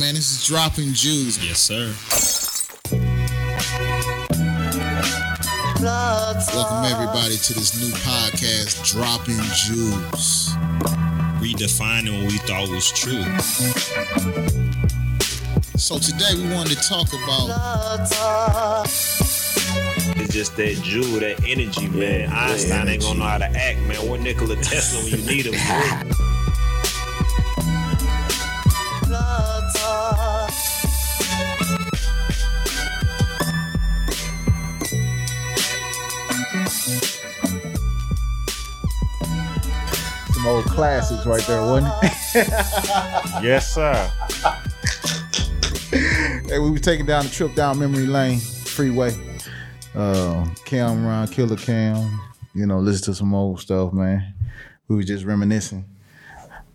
[0.00, 0.14] man.
[0.14, 1.36] This is Dropping Jewels.
[1.44, 1.92] Yes, sir.
[6.54, 10.54] Welcome everybody to this new podcast, Dropping Jewels.
[11.42, 13.24] Redefining what we thought was true.
[15.76, 17.50] So today we wanted to talk about
[20.16, 22.30] It's just that Jew, that energy, man.
[22.30, 24.08] Einstein ain't gonna know how to act, man.
[24.08, 26.16] What Nikola Tesla when you need him?
[40.60, 42.12] old classics right there, wasn't it?
[43.42, 43.94] Yes, sir.
[45.90, 49.12] hey, we were taking down the trip down memory lane freeway.
[49.94, 52.20] Uh, Cam around Killer Cam,
[52.54, 54.34] you know, listen to some old stuff, man.
[54.88, 55.84] We were just reminiscing.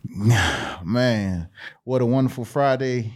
[0.83, 1.49] man,
[1.83, 3.13] what a wonderful Friday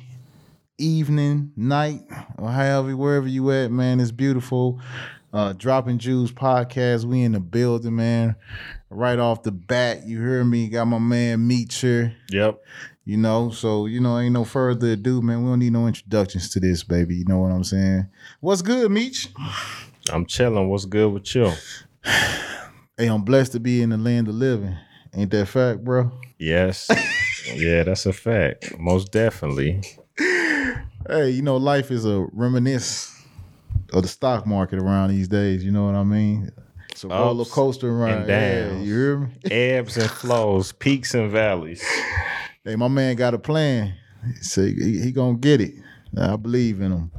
[0.77, 2.01] evening, night,
[2.37, 3.99] or however, wherever you at, man.
[3.99, 4.79] It's beautiful.
[5.33, 7.05] Uh, Dropping Jewels podcast.
[7.05, 8.35] We in the building, man.
[8.91, 10.67] Right off the bat, you hear me?
[10.67, 12.15] Got my man Meech here.
[12.31, 12.59] Yep.
[13.05, 15.43] You know, so you know, ain't no further ado, man.
[15.43, 17.15] We don't need no introductions to this, baby.
[17.17, 18.07] You know what I'm saying?
[18.39, 19.29] What's good, Meech?
[20.11, 20.69] I'm chilling.
[20.69, 21.51] What's good with you?
[22.97, 24.75] Hey, I'm blessed to be in the land of living.
[25.13, 26.11] Ain't that fact, bro?
[26.37, 26.89] Yes.
[27.55, 28.77] yeah, that's a fact.
[28.77, 29.81] Most definitely.
[31.07, 33.19] Hey, you know, life is a reminisce
[33.93, 35.63] of the stock market around these days.
[35.63, 36.51] You know what I mean?
[36.99, 38.23] It's a roller Ups coaster around.
[38.23, 39.29] and Yeah, you hear me?
[39.49, 41.81] Ebbs and flows, peaks and valleys.
[42.65, 43.93] Hey, my man got a plan.
[44.41, 45.75] So he, he gonna get it.
[46.17, 47.11] I believe in him.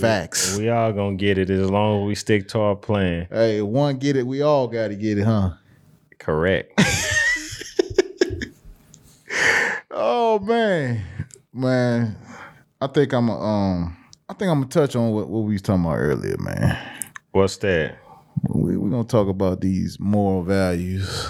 [0.00, 0.56] Facts.
[0.56, 3.28] We all gonna get it as long as we stick to our plan.
[3.30, 5.50] hey, one get it, we all got to get it, huh?
[6.18, 6.72] Correct.
[9.92, 11.04] Oh man,
[11.52, 12.16] man.
[12.80, 13.96] I think I'm a, um.
[14.28, 16.78] I think I'm gonna touch on what, what we was talking about earlier, man.
[17.32, 17.98] What's that?
[18.70, 21.28] We we gonna talk about these moral values,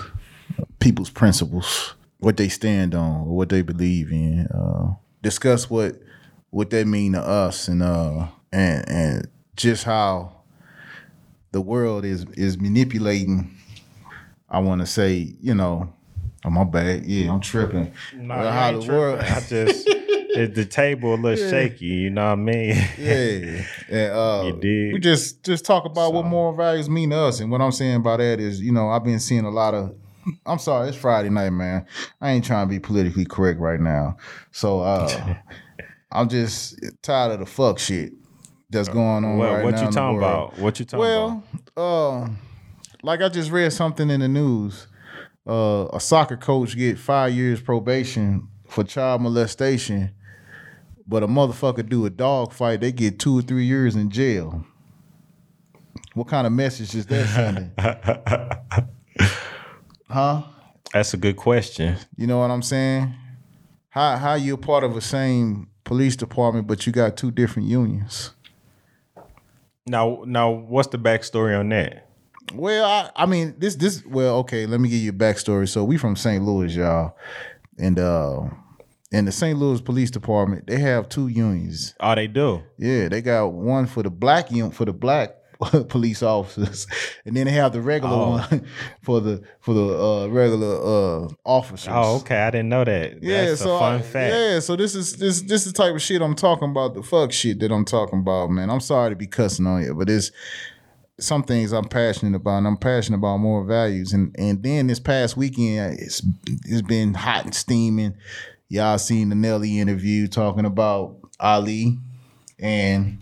[0.78, 4.46] people's principles, what they stand on, or what they believe in.
[4.48, 5.96] Uh, discuss what
[6.50, 10.32] what they mean to us, and uh, and and just how
[11.52, 13.56] the world is is manipulating.
[14.50, 15.90] I want to say, you know,
[16.44, 17.06] oh my bad.
[17.06, 17.90] Yeah, I'm tripping.
[18.18, 19.88] Well, how the world- I just
[20.34, 21.84] the table a little shaky.
[21.86, 22.76] You know what I mean?
[22.98, 24.92] yeah, and uh, You dig?
[24.94, 28.02] we just just talk about what moral values mean to us, and what I'm saying
[28.02, 29.94] by that is, you know, I've been seeing a lot of.
[30.44, 31.86] I'm sorry, it's Friday night, man.
[32.20, 34.18] I ain't trying to be politically correct right now,
[34.52, 35.34] so uh,
[36.12, 38.12] I'm just tired of the fuck shit
[38.68, 39.80] that's going on What, right what now.
[39.80, 40.58] you in the talking about?
[40.58, 41.42] What you talking about?
[41.76, 42.28] Well, uh,
[43.02, 44.86] like I just read something in the news.
[45.48, 50.12] Uh, a soccer coach get five years probation for child molestation,
[51.10, 54.64] but a motherfucker do a dog fight, they get two or three years in jail.
[56.14, 57.72] What kind of message is that sending?
[60.08, 60.42] huh?
[60.92, 61.96] That's a good question.
[62.16, 63.12] You know what I'm saying?
[63.88, 67.66] How how you a part of the same police department, but you got two different
[67.68, 68.30] unions?
[69.86, 72.08] Now, now, what's the backstory on that?
[72.54, 74.66] Well, I, I mean, this this well, okay.
[74.66, 75.68] Let me give you a backstory.
[75.68, 76.44] So we from St.
[76.44, 77.16] Louis, y'all,
[77.78, 78.42] and uh,
[79.12, 79.58] in the St.
[79.58, 81.94] Louis Police Department, they have two unions.
[82.00, 82.62] Oh, they do.
[82.78, 85.34] Yeah, they got one for the black union for the black
[85.88, 86.86] police officers,
[87.26, 88.30] and then they have the regular Oh.
[88.30, 88.64] one
[89.02, 90.76] for the for the uh, regular
[91.24, 91.92] uh, officers.
[91.92, 92.38] Oh, okay.
[92.38, 93.22] I didn't know that.
[93.22, 94.34] Yeah, That's so a fun I- fact.
[94.34, 96.94] yeah, so this is this this is the type of shit I'm talking about.
[96.94, 98.70] The fuck shit that I'm talking about, man.
[98.70, 100.30] I'm sorry to be cussing on you, but it's
[101.18, 104.14] some things I'm passionate about, and I'm passionate about moral values.
[104.14, 106.22] And and then this past weekend, it's
[106.64, 108.14] it's been hot and steaming.
[108.70, 111.98] Y'all seen the Nelly interview talking about Ali,
[112.60, 113.18] and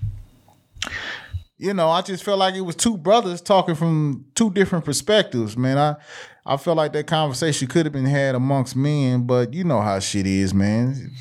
[1.57, 5.57] you know, I just felt like it was two brothers talking from two different perspectives,
[5.57, 5.79] man.
[5.79, 5.97] I
[6.45, 9.99] I felt like that conversation could have been had amongst men, but you know how
[10.01, 11.13] shit is, man.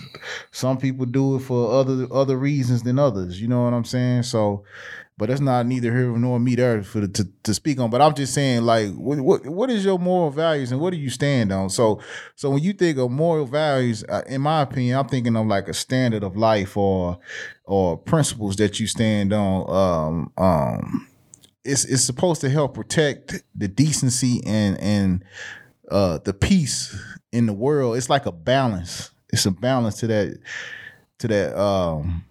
[0.51, 3.41] Some people do it for other other reasons than others.
[3.41, 4.23] You know what I'm saying?
[4.23, 4.65] So,
[5.17, 7.89] but that's not neither here nor me there for the, to to speak on.
[7.89, 10.97] But I'm just saying, like, what what what is your moral values and what do
[10.97, 11.69] you stand on?
[11.71, 11.99] So,
[12.35, 15.67] so when you think of moral values, uh, in my opinion, I'm thinking of like
[15.67, 17.17] a standard of life or
[17.63, 19.69] or principles that you stand on.
[19.69, 21.07] Um, um,
[21.63, 25.25] it's it's supposed to help protect the decency and and
[25.89, 26.95] uh, the peace
[27.31, 27.97] in the world.
[27.97, 29.09] It's like a balance.
[29.33, 30.39] It's a balance to that
[31.19, 32.23] to that um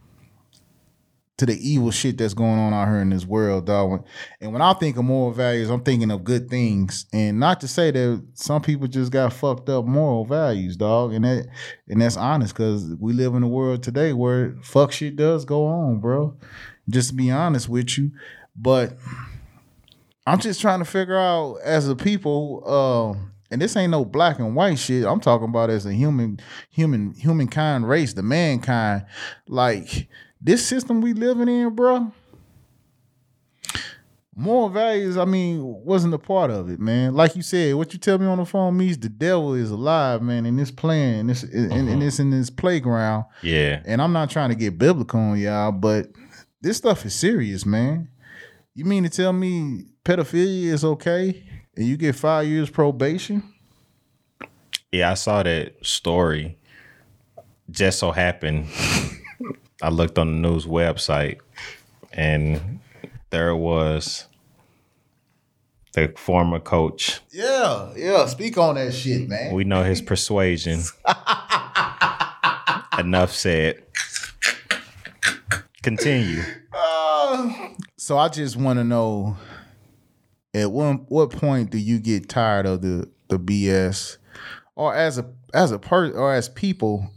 [1.38, 4.06] to the evil shit that's going on out here in this world, dog.
[4.41, 7.06] And when I think of moral values, I'm thinking of good things.
[7.12, 11.12] And not to say that some people just got fucked up moral values, dog.
[11.12, 11.47] And that
[11.88, 15.67] and that's honest because we live in a world today where fuck shit does go
[15.67, 16.37] on, bro.
[16.88, 18.12] Just to be honest with you.
[18.56, 18.97] But
[20.27, 24.38] I'm just trying to figure out as a people, uh, and this ain't no black
[24.38, 25.05] and white shit.
[25.05, 26.41] I'm talking about as a human,
[26.71, 29.05] human, humankind race, the mankind.
[29.47, 30.09] Like
[30.47, 32.13] this system we living in, bro.
[34.39, 37.15] Moral values, I mean, wasn't a part of it, man.
[37.15, 40.23] Like you said, what you tell me on the phone means the devil is alive,
[40.23, 43.25] man, and this playing, this and, and it's in this playground.
[43.43, 43.83] Yeah.
[43.87, 46.11] And I'm not trying to get biblical on y'all, but
[46.61, 48.09] this stuff is serious, man.
[48.75, 51.43] You mean to tell me pedophilia is okay
[51.77, 53.43] and you get five years probation?
[54.93, 56.57] Yeah, I saw that story.
[57.69, 58.69] Just so happened,
[59.82, 61.38] I looked on the news website,
[62.12, 62.81] and
[63.31, 64.26] there was
[65.93, 67.20] the former coach.
[67.31, 68.26] Yeah, yeah.
[68.26, 69.55] Speak on that shit, man.
[69.55, 70.82] We know his persuasion.
[72.99, 73.82] Enough said.
[75.82, 76.43] Continue.
[76.73, 79.37] Uh, so I just want to know
[80.55, 84.17] at one what point do you get tired of the the BS,
[84.75, 87.11] or as a as a per or as people,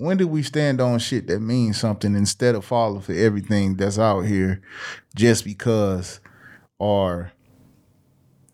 [0.00, 3.98] when do we stand on shit that means something instead of falling for everything that's
[3.98, 4.62] out here
[5.14, 6.20] just because,
[6.78, 7.30] or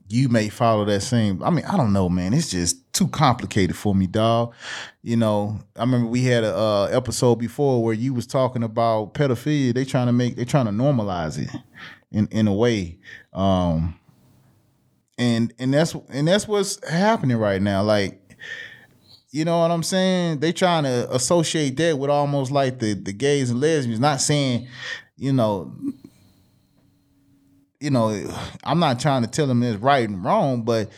[0.08, 1.40] you may follow that same.
[1.44, 2.34] I mean, I don't know, man.
[2.34, 4.54] It's just too complicated for me, dog.
[5.02, 9.14] You know, I remember we had a uh, episode before where you was talking about
[9.14, 9.72] pedophilia.
[9.72, 11.50] They trying to make, they trying to normalize it
[12.10, 12.98] in in a way.
[13.32, 14.00] Um,
[15.16, 17.84] and and that's and that's what's happening right now.
[17.84, 18.20] Like,
[19.36, 20.40] you know what I'm saying?
[20.40, 24.00] They trying to associate that with almost like the the gays and lesbians.
[24.00, 24.66] Not saying,
[25.18, 25.74] you know,
[27.78, 28.18] you know,
[28.64, 30.88] I'm not trying to tell them it's right and wrong, but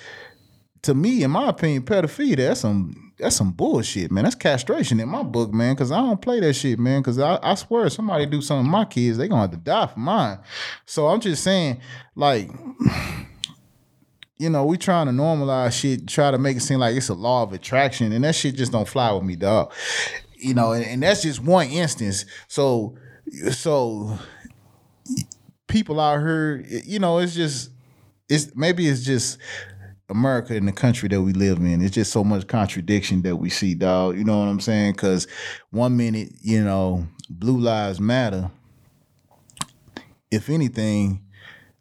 [0.82, 4.22] to me, in my opinion, pedophilia that's some that's some bullshit, man.
[4.22, 5.74] That's castration in my book, man.
[5.74, 7.02] Cause I don't play that shit, man.
[7.02, 9.56] Cause I, I swear, if somebody do something to my kids, they gonna have to
[9.56, 10.38] die for mine.
[10.86, 11.80] So I'm just saying,
[12.14, 12.52] like,
[14.38, 17.14] you know, we trying to normalize shit, try to make it seem like it's a
[17.14, 19.72] law of attraction, and that shit just don't fly with me, dog.
[20.36, 22.24] You know, and, and that's just one instance.
[22.46, 22.96] So,
[23.50, 24.16] so
[25.66, 27.70] people out here, you know, it's just,
[28.28, 29.38] it's maybe it's just
[30.08, 31.82] America and the country that we live in.
[31.82, 34.16] It's just so much contradiction that we see, dog.
[34.16, 34.92] You know what I'm saying?
[34.92, 35.26] Because
[35.70, 38.50] one minute, you know, blue lives matter.
[40.30, 41.24] If anything,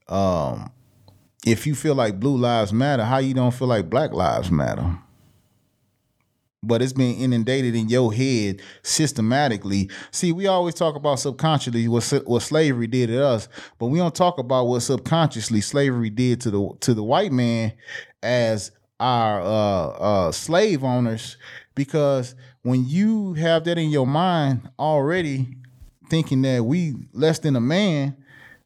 [0.07, 0.71] um,
[1.47, 4.97] if you feel like blue lives matter, how you don't feel like black lives matter?
[6.61, 9.89] But it's been inundated in your head systematically.
[10.11, 13.47] See, we always talk about subconsciously what what slavery did to us,
[13.79, 17.73] but we don't talk about what subconsciously slavery did to the to the white man
[18.21, 19.87] as our uh,
[20.25, 21.37] uh, slave owners.
[21.75, 25.55] Because when you have that in your mind already,
[26.09, 28.17] thinking that we less than a man,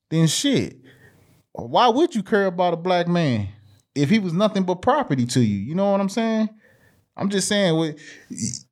[0.10, 0.81] then shit
[1.54, 3.50] why would you care about a black man
[3.94, 5.58] if he was nothing but property to you?
[5.58, 6.50] You know what I'm saying?
[7.18, 7.98] I'm just saying,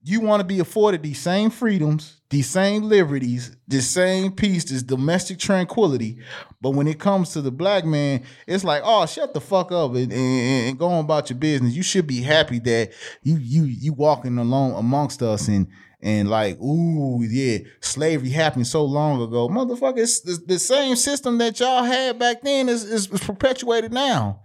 [0.01, 4.81] you want to be afforded these same freedoms, these same liberties, this same peace, this
[4.81, 6.19] domestic tranquility.
[6.61, 9.95] But when it comes to the black man, it's like, oh, shut the fuck up
[9.95, 11.75] and, and, and go on about your business.
[11.75, 12.91] You should be happy that
[13.23, 15.67] you you you walking along amongst us and
[16.01, 19.49] and like, ooh, yeah, slavery happened so long ago.
[19.49, 23.91] Motherfucker, it's the, the same system that y'all had back then is, is, is perpetuated
[23.91, 24.41] now.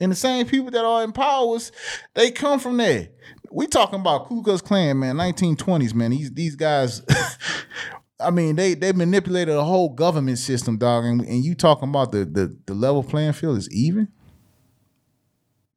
[0.00, 1.72] And the same people that are in powers,
[2.14, 3.08] they come from there.
[3.50, 6.10] We talking about Ku Klux Klan, man, 1920s, man.
[6.10, 7.02] These these guys,
[8.20, 11.04] I mean, they they manipulated a whole government system, dog.
[11.04, 14.08] And, and you talking about the, the the level playing field is even.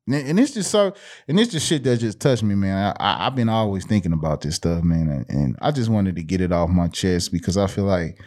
[0.07, 0.93] And it's just so,
[1.27, 2.93] and it's just shit that just touched me, man.
[2.99, 6.23] I, have been always thinking about this stuff, man, and, and I just wanted to
[6.23, 8.19] get it off my chest because I feel like,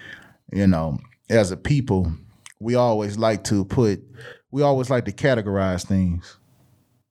[0.52, 2.10] you know, as a people,
[2.60, 4.00] we always like to put,
[4.50, 6.38] we always like to categorize things.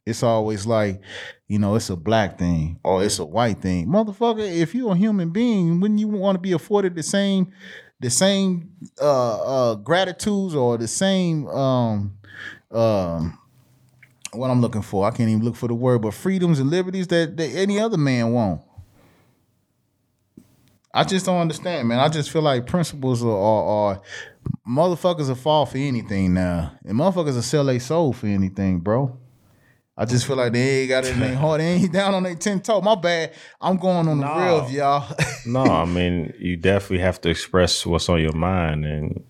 [0.05, 1.01] It's always like,
[1.47, 3.87] you know, it's a black thing or it's a white thing.
[3.87, 7.53] Motherfucker, if you're a human being, wouldn't you want to be afforded the same,
[7.99, 12.17] the same uh, uh, gratitudes or the same um,
[12.71, 13.39] um,
[14.33, 15.05] what I'm looking for.
[15.05, 17.97] I can't even look for the word, but freedoms and liberties that, that any other
[17.97, 18.61] man won't.
[20.93, 21.99] I just don't understand, man.
[21.99, 24.01] I just feel like principles are, are, are
[24.67, 29.17] motherfuckers will fall for anything now, and motherfuckers will sell their soul for anything, bro.
[29.95, 31.59] I just feel like they ain't got it in their heart.
[31.59, 32.81] They ain't down on their ten toe.
[32.81, 33.31] My bad.
[33.61, 34.61] I'm going on the No.
[34.65, 35.15] real, y'all.
[35.45, 39.23] No, I mean you definitely have to express what's on your mind, and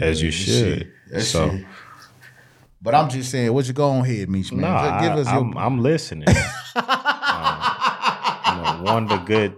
[0.00, 0.92] as you should.
[1.20, 1.58] So.
[2.82, 4.60] But I'm just saying, what you go on ahead, Meech, man.
[4.60, 6.28] no, Just give I, us your I'm, I'm listening.
[6.28, 6.36] Um,
[8.46, 9.56] you know, one of the good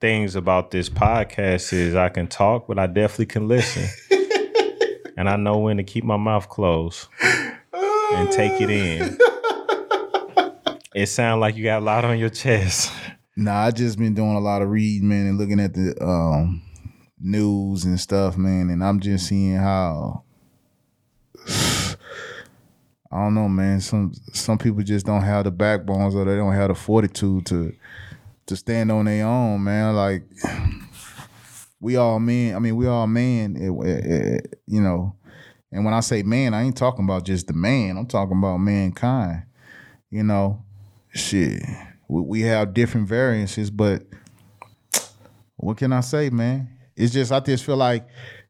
[0.00, 3.84] things about this podcast is I can talk, but I definitely can listen,
[5.18, 7.08] and I know when to keep my mouth closed
[7.74, 9.18] and take it in.
[10.94, 12.92] It sounds like you got a lot on your chest.
[13.36, 16.60] Nah, I just been doing a lot of reading, man, and looking at the um,
[17.18, 20.24] news and stuff, man, and I'm just seeing how
[21.48, 21.94] I
[23.12, 23.80] don't know, man.
[23.80, 27.72] Some some people just don't have the backbones or they don't have the fortitude to
[28.46, 29.94] to stand on their own, man.
[29.96, 30.24] Like
[31.80, 32.54] we all men.
[32.54, 33.56] I mean, we all man.
[33.56, 35.14] It, it- it- you know,
[35.72, 37.96] and when I say man, I ain't talking about just the man.
[37.96, 39.44] I'm talking about mankind.
[40.10, 40.62] You know,
[41.12, 41.62] shit.
[42.08, 44.02] We, we have different variances, but
[45.56, 46.68] what can I say, man?
[46.96, 48.06] It's just I just feel like,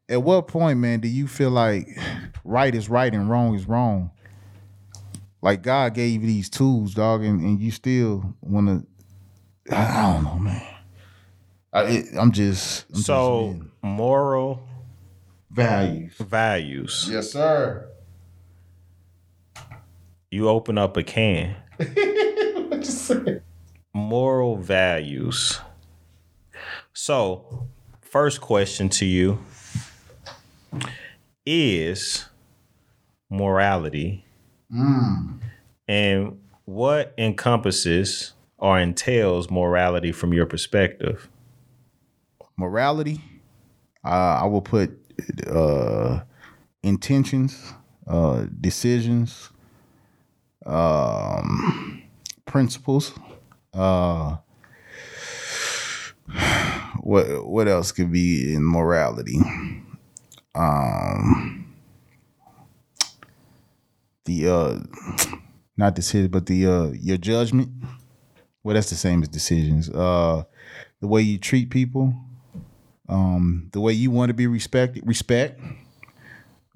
[0.09, 1.87] at what point, man, do you feel like
[2.43, 4.11] right is right and wrong is wrong?
[5.41, 9.75] Like God gave you these tools, dog, and, and you still want to.
[9.75, 10.67] I, don't know, man.
[11.73, 14.67] I, it, I'm just I'm So, being- moral
[15.49, 16.13] values.
[16.19, 17.07] values.
[17.09, 17.87] Yes, sir.
[20.29, 21.55] You open up a can.
[23.15, 23.41] what you say?
[23.93, 25.59] moral values.
[26.93, 27.67] So,
[28.01, 29.39] first question to you
[31.45, 32.25] is
[33.29, 34.25] morality
[35.87, 41.27] and what encompasses or entails morality from your perspective?
[42.57, 43.19] morality
[44.05, 44.91] uh, i will put
[45.49, 46.19] uh,
[46.83, 47.73] intentions
[48.07, 49.49] uh, decisions
[50.65, 52.00] um,
[52.51, 53.13] principles.
[53.73, 54.37] Uh,
[56.99, 59.39] what what else could be in morality?
[60.53, 61.73] Um,
[64.25, 64.79] the uh,
[65.77, 67.69] not decision but the uh, your judgment.
[68.63, 69.89] Well that's the same as decisions.
[69.89, 70.43] Uh,
[70.99, 72.13] the way you treat people.
[73.09, 75.59] Um, the way you want to be respected, respect,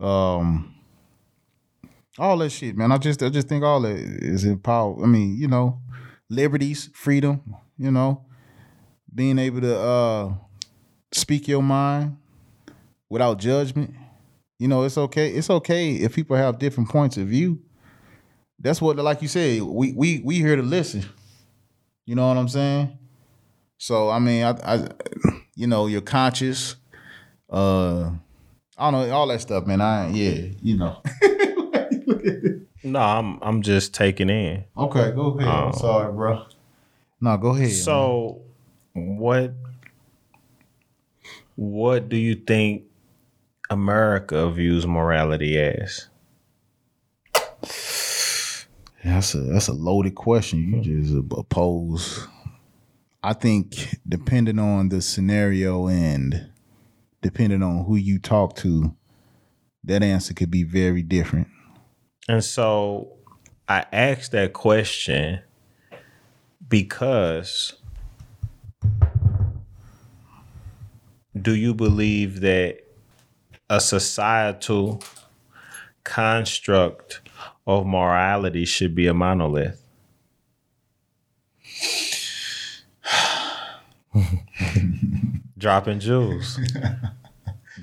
[0.01, 0.74] um,
[2.17, 2.91] all that shit, man.
[2.91, 5.03] I just, I just think all that is empowered.
[5.03, 5.79] I mean, you know,
[6.29, 8.25] liberties, freedom, you know,
[9.13, 10.33] being able to uh,
[11.11, 12.17] speak your mind
[13.09, 13.93] without judgment.
[14.59, 15.29] You know, it's okay.
[15.29, 17.61] It's okay if people have different points of view.
[18.59, 21.03] That's what, like you said, we we we here to listen.
[22.05, 22.97] You know what I'm saying?
[23.77, 24.87] So I mean, I, I
[25.55, 26.77] you know, your conscious,
[27.49, 28.11] uh,
[28.77, 29.81] I don't know, all that stuff, man.
[29.81, 31.01] I yeah, you know.
[32.85, 34.63] No, I'm I'm just taking in.
[34.77, 35.49] Okay, go ahead.
[35.49, 36.45] I'm um, sorry, bro.
[37.19, 37.61] No, go ahead.
[37.61, 37.71] man.
[37.71, 38.41] So,
[38.93, 39.53] what
[41.55, 42.83] what do you think
[43.71, 46.09] America views morality as?
[49.03, 50.83] that's a that's a loaded question.
[50.83, 51.03] You hmm.
[51.03, 52.27] just oppose.
[53.23, 56.51] I think depending on the scenario and
[57.23, 58.95] depending on who you talk to,
[59.83, 61.47] that answer could be very different.
[62.27, 63.13] And so
[63.67, 65.41] I asked that question
[66.67, 67.73] because
[71.39, 72.79] do you believe that
[73.69, 75.03] a societal
[76.03, 77.21] construct
[77.67, 79.83] of morality should be a monolith?
[85.57, 86.59] Dropping jewels.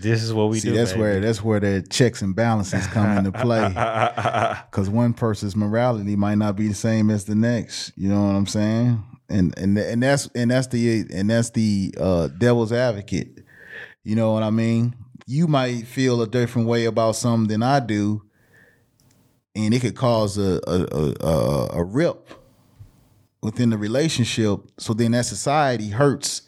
[0.02, 0.74] This is what we See, do.
[0.76, 1.00] that's baby.
[1.02, 3.62] where that's where the checks and balances come into play.
[4.70, 7.92] Because one person's morality might not be the same as the next.
[7.96, 9.02] You know what I'm saying?
[9.28, 13.44] And and and that's and that's the and that's the uh, devil's advocate.
[14.04, 14.94] You know what I mean?
[15.26, 18.22] You might feel a different way about something than I do,
[19.54, 22.30] and it could cause a a a, a, a rip
[23.42, 24.60] within the relationship.
[24.78, 26.42] So then that society hurts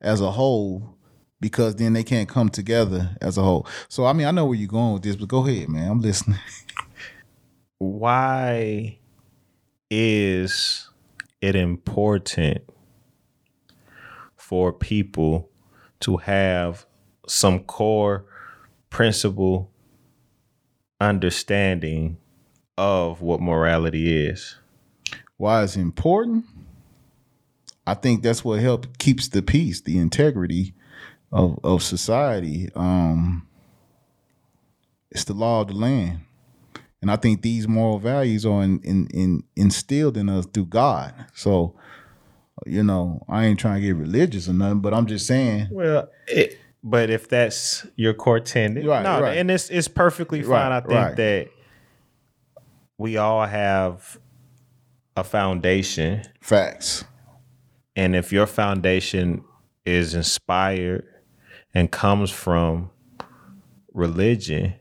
[0.00, 0.95] as a whole
[1.40, 3.66] because then they can't come together as a whole.
[3.88, 5.90] So I mean, I know where you're going with this, but go ahead, man.
[5.90, 6.38] I'm listening.
[7.78, 8.98] why
[9.90, 10.88] is
[11.40, 12.62] it important
[14.36, 15.50] for people
[16.00, 16.86] to have
[17.28, 18.24] some core
[18.90, 19.70] principle
[21.00, 22.16] understanding
[22.78, 24.56] of what morality is?
[25.36, 26.46] Why it's important?
[27.86, 30.74] I think that's what helps keeps the peace, the integrity
[31.32, 32.68] of of society.
[32.74, 33.46] Um,
[35.10, 36.20] it's the law of the land.
[37.02, 41.14] And I think these moral values are in, in, in instilled in us through God.
[41.34, 41.74] So,
[42.64, 45.68] you know, I ain't trying to get religious or nothing, but I'm just saying.
[45.70, 49.36] Well, it, but if that's your core tenet, Right, no, right.
[49.38, 50.50] and it's it's perfectly fine.
[50.70, 51.48] Right, I think that
[52.98, 54.18] we all have
[55.16, 57.04] a foundation, Facts.
[57.94, 59.44] and if your foundation
[59.84, 61.06] is inspired
[61.76, 62.90] and comes from
[63.92, 64.72] religion,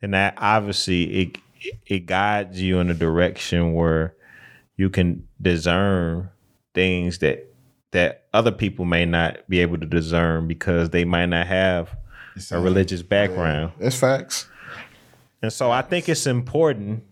[0.00, 1.38] then that obviously it
[1.86, 4.16] it guides you in a direction where
[4.76, 6.28] you can discern
[6.74, 7.54] things that
[7.92, 11.96] that other people may not be able to discern because they might not have
[12.50, 13.70] a religious background.
[13.78, 14.48] That's facts.
[15.42, 17.04] And so I think it's important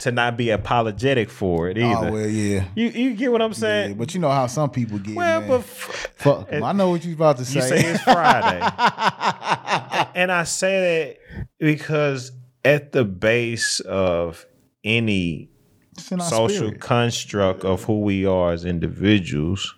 [0.00, 2.08] to not be apologetic for it oh, either.
[2.08, 2.64] Oh well, yeah.
[2.74, 3.90] You you get what I'm saying?
[3.90, 3.96] yeah.
[3.96, 5.14] But you know how some people get.
[5.14, 5.48] well, man.
[5.48, 6.52] but f- fuck.
[6.52, 7.80] I know what you're about to you say.
[7.82, 8.60] say it's Friday.
[10.14, 12.32] and I say that because
[12.64, 14.46] at the base of
[14.84, 15.50] any
[15.92, 16.80] It's in our social spirit.
[16.80, 19.74] construct of who we are as individuals,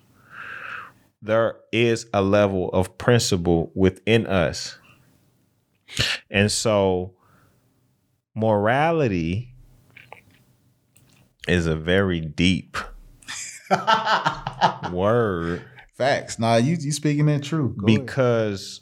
[1.21, 4.79] there is a level of principle within us.
[6.31, 7.15] And so
[8.35, 9.52] morality
[11.49, 12.77] is a very deep
[14.93, 15.63] word
[16.03, 16.39] Facts.
[16.39, 17.77] Nah, you you speaking that true.
[17.79, 18.07] Go ahead.
[18.07, 18.81] because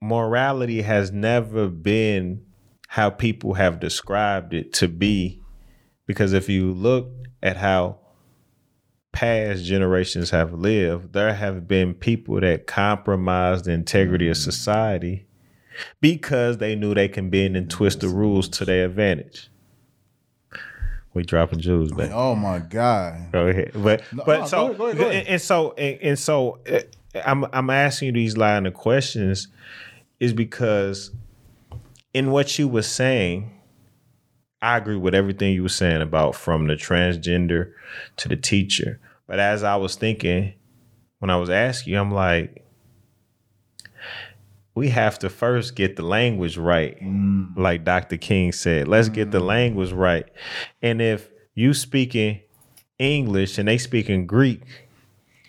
[0.00, 2.42] morality has never been
[2.88, 5.40] how people have described it to be
[6.06, 7.08] because if you look
[7.42, 7.98] at how
[9.12, 14.42] past generations have lived there have been people that compromised the integrity of mm.
[14.42, 15.26] society
[16.00, 19.49] because they knew they can bend and twist the rules to their advantage
[21.14, 23.32] we dropping jewels back Oh my god.
[23.32, 25.16] Go ahead, but No, but no, so go ahead, go ahead, go ahead.
[25.20, 26.80] And, and so and, and so uh,
[27.24, 29.48] I'm I'm asking you these line of questions
[30.18, 31.10] is because
[32.12, 33.50] in what you were saying,
[34.62, 37.72] I agree with everything you were saying about from the transgender
[38.18, 39.00] to the teacher.
[39.26, 40.54] But as I was thinking,
[41.18, 42.59] when I was asking you, I'm like,
[44.80, 47.54] we have to first get the language right, mm.
[47.54, 48.16] like Dr.
[48.16, 48.88] King said.
[48.88, 49.44] Let's get the mm.
[49.44, 50.24] language right.
[50.80, 52.40] And if you speaking
[52.98, 54.62] English and they speaking Greek,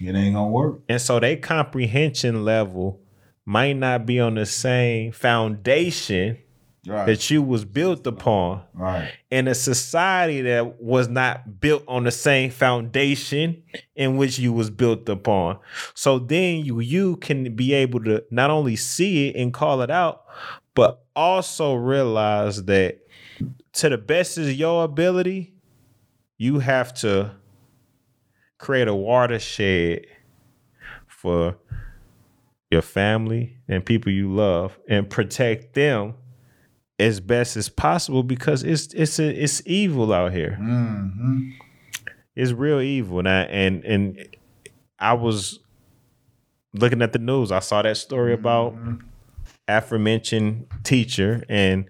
[0.02, 0.82] It ain't gonna work.
[0.90, 3.00] and so they comprehension level
[3.46, 6.38] might not be on the same foundation
[6.88, 7.06] Right.
[7.06, 9.12] that you was built upon right.
[9.30, 13.62] in a society that was not built on the same foundation
[13.96, 15.60] in which you was built upon.
[15.94, 19.92] So then you you can be able to not only see it and call it
[19.92, 20.26] out,
[20.74, 23.02] but also realize that
[23.74, 25.54] to the best of your ability,
[26.40, 27.36] you have to
[28.58, 30.08] create a watershed
[31.08, 31.58] for
[32.72, 36.16] your family and people you love and protect them
[37.02, 40.58] as best as possible because it's it's a, it's evil out here.
[40.62, 41.50] Mm-hmm.
[42.36, 44.28] It's real evil, and I, and and
[45.00, 45.60] I was
[46.74, 47.52] looking at the news.
[47.52, 48.76] I saw that story about
[49.68, 51.90] aforementioned teacher, and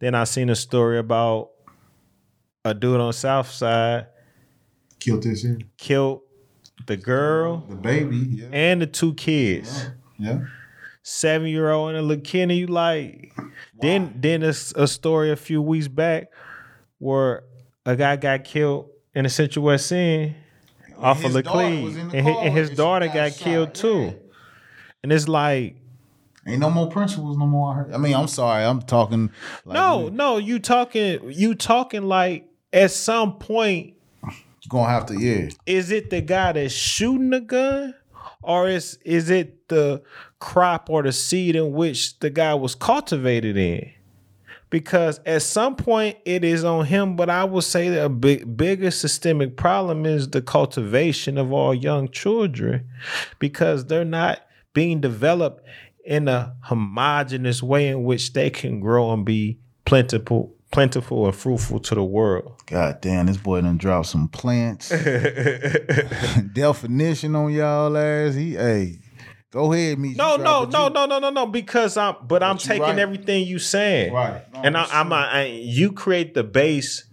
[0.00, 1.50] then I seen a story about
[2.64, 4.06] a dude on South Side
[4.98, 5.46] Killed this
[5.78, 6.20] killed
[6.86, 8.16] the girl The baby.
[8.16, 8.48] Yeah.
[8.52, 9.88] and the two kids.
[10.18, 10.40] Yeah.
[11.02, 13.32] Seven year old and a little kid, and you like
[13.80, 16.28] then then a, a story a few weeks back
[16.98, 17.44] where
[17.86, 20.34] a guy got killed in the Central West End
[20.98, 23.82] off of his Laclede, the and, and his and daughter got got killed yeah.
[23.82, 24.14] too.
[25.02, 25.76] And it's like,
[26.46, 27.72] Ain't no more principles no more.
[27.72, 27.92] I heard.
[27.92, 28.64] I mean, I'm sorry.
[28.64, 29.30] I'm talking.
[29.64, 33.94] Like, no, you no, you talking, you talking like at some point,
[34.68, 35.18] gonna have to.
[35.18, 35.50] Yeah.
[35.66, 37.94] is it the guy that's shooting the gun,
[38.42, 40.02] or is is it the
[40.40, 43.92] crop or the seed in which the guy was cultivated in?
[44.70, 48.56] Because at some point it is on him, but I would say that a big
[48.56, 52.88] bigger systemic problem is the cultivation of all young children,
[53.38, 54.40] because they're not
[54.72, 55.66] being developed
[56.04, 61.80] in a homogenous way in which they can grow and be plentiful, plentiful and fruitful
[61.80, 62.54] to the world.
[62.66, 64.88] God damn, this boy done dropped some plants.
[66.52, 68.34] Definition on y'all ass.
[68.34, 68.98] He, hey,
[69.50, 70.14] go ahead, me.
[70.14, 71.46] No, no, no, no, no, no, no.
[71.46, 72.98] Because I'm, but I'm taking right.
[72.98, 74.42] everything you saying, Right.
[74.52, 75.16] No, and I, I'm, true.
[75.16, 77.04] I, you create the base,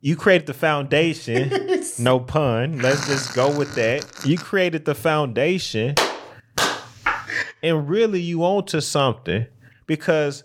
[0.00, 1.82] you create the foundation.
[1.98, 2.78] no pun.
[2.78, 4.04] Let's just go with that.
[4.24, 5.94] You created the foundation,
[7.62, 9.46] and really, you own to something
[9.86, 10.44] because,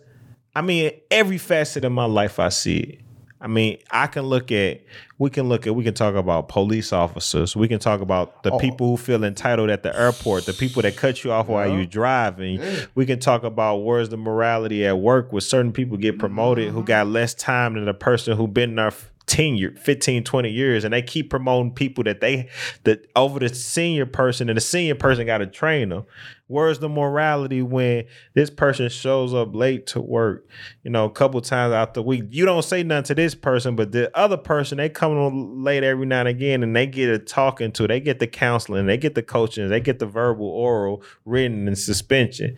[0.55, 3.04] I mean, every facet of my life, I see it.
[3.45, 4.81] I mean, I can look at
[5.19, 7.55] we can look at we can talk about police officers.
[7.55, 8.57] We can talk about the Oh.
[8.57, 11.85] people who feel entitled at the airport, the people that cut you off while you're
[11.85, 12.59] driving.
[12.95, 16.79] We can talk about where's the morality at work where certain people get promoted who
[16.79, 16.85] mm-hmm.
[16.85, 18.91] got less time than the person who been there
[19.27, 22.47] 10 year 15 20 years and they keep promoting people that they
[22.83, 26.05] that over the senior person and the senior person got to train them
[26.47, 30.47] where's the morality when this person shows up late to work
[30.83, 32.25] you know a couple times out the week?
[32.29, 35.83] You don't say nothing to this person but the other person they come on late
[35.83, 38.97] every now and again and they get a talking to they get the counseling they
[38.97, 42.57] get the coaching they get the verbal oral written and suspension.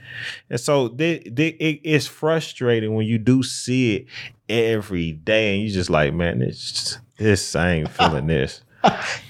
[0.50, 4.06] And so it, it's frustrating when you do see it
[4.50, 8.62] every day and you just like man it's just, this ain't feeling this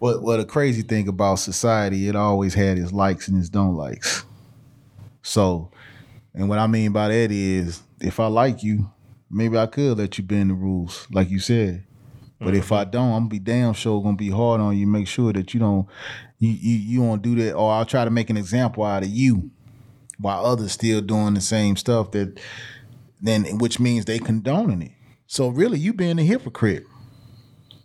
[0.00, 3.76] What what a crazy thing about society, it always had its likes and its don't
[3.76, 4.24] likes.
[5.22, 5.70] So,
[6.34, 8.90] and what I mean by that is if I like you,
[9.30, 11.84] maybe I could let you bend the rules, like you said.
[12.38, 12.92] But if I mm-hmm.
[12.92, 14.86] don't, I'm gonna be damn sure gonna be hard on you.
[14.86, 15.86] Make sure that you don't
[16.38, 19.10] you you you won't do that, or I'll try to make an example out of
[19.10, 19.50] you,
[20.18, 22.40] while others still doing the same stuff that
[23.20, 24.92] then which means they condoning it.
[25.26, 26.86] So really, you being a hypocrite.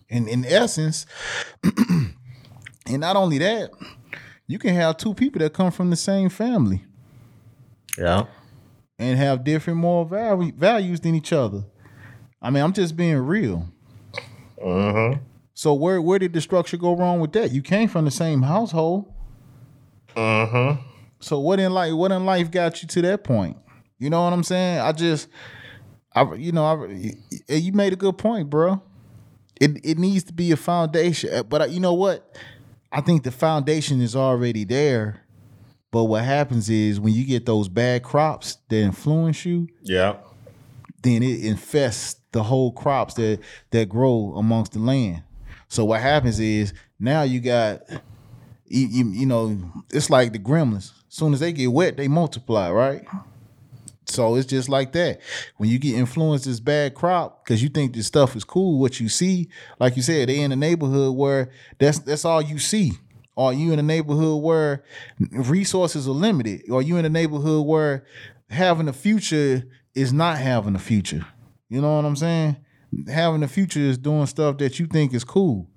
[0.10, 1.06] In in essence,
[1.64, 3.72] and not only that,
[4.48, 6.84] you can have two people that come from the same family
[7.98, 8.26] yeah
[9.00, 11.64] and have different moral value, values than each other.
[12.42, 13.68] I mean, I'm just being real.
[14.62, 15.16] uh-huh
[15.54, 17.52] So where where did the structure go wrong with that?
[17.52, 19.12] You came from the same household.
[20.16, 20.78] uh-huh
[21.20, 23.58] So what in life what in life got you to that point?
[23.98, 24.80] You know what I'm saying?
[24.80, 25.30] I just
[26.14, 28.82] I you know, I you made a good point, bro.
[29.60, 32.36] It it needs to be a foundation, uh, but I, you know what?
[32.92, 35.22] I think the foundation is already there.
[35.92, 40.18] But what happens is when you get those bad crops that influence you, yeah
[41.06, 43.40] then it infests the whole crops that
[43.70, 45.22] that grow amongst the land.
[45.68, 47.82] So what happens is now you got
[48.66, 49.58] you, you, you know
[49.92, 50.92] it's like the gremlins.
[51.08, 53.06] As soon as they get wet, they multiply, right?
[54.16, 55.22] So it's just like that.
[55.58, 59.00] When you get influenced this bad crop because you think this stuff is cool, what
[59.00, 59.50] you see,
[59.80, 62.94] like you said, they in a neighborhood where that's that's all you see.
[63.38, 64.84] Are you in a neighborhood where
[65.20, 66.70] resources are limited?
[66.70, 68.06] Or you in a neighborhood where
[68.50, 71.26] having a future is not having a future?
[71.70, 72.56] You know what I'm saying?
[73.08, 75.68] Having a future is doing stuff that you think is cool.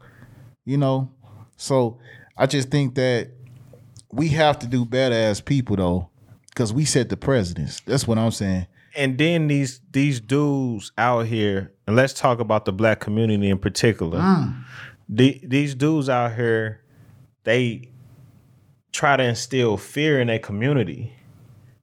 [0.64, 1.10] You know?
[1.56, 1.98] So
[2.36, 3.32] I just think that
[4.12, 6.10] we have to do better as people though.
[6.58, 7.78] Cause we set the precedents.
[7.86, 8.66] That's what I'm saying.
[8.96, 13.58] and then these these dudes out here, and let's talk about the black community in
[13.58, 14.18] particular.
[14.18, 14.64] Mm.
[15.08, 16.82] The, these dudes out here,
[17.44, 17.92] they
[18.90, 21.12] try to instill fear in their community.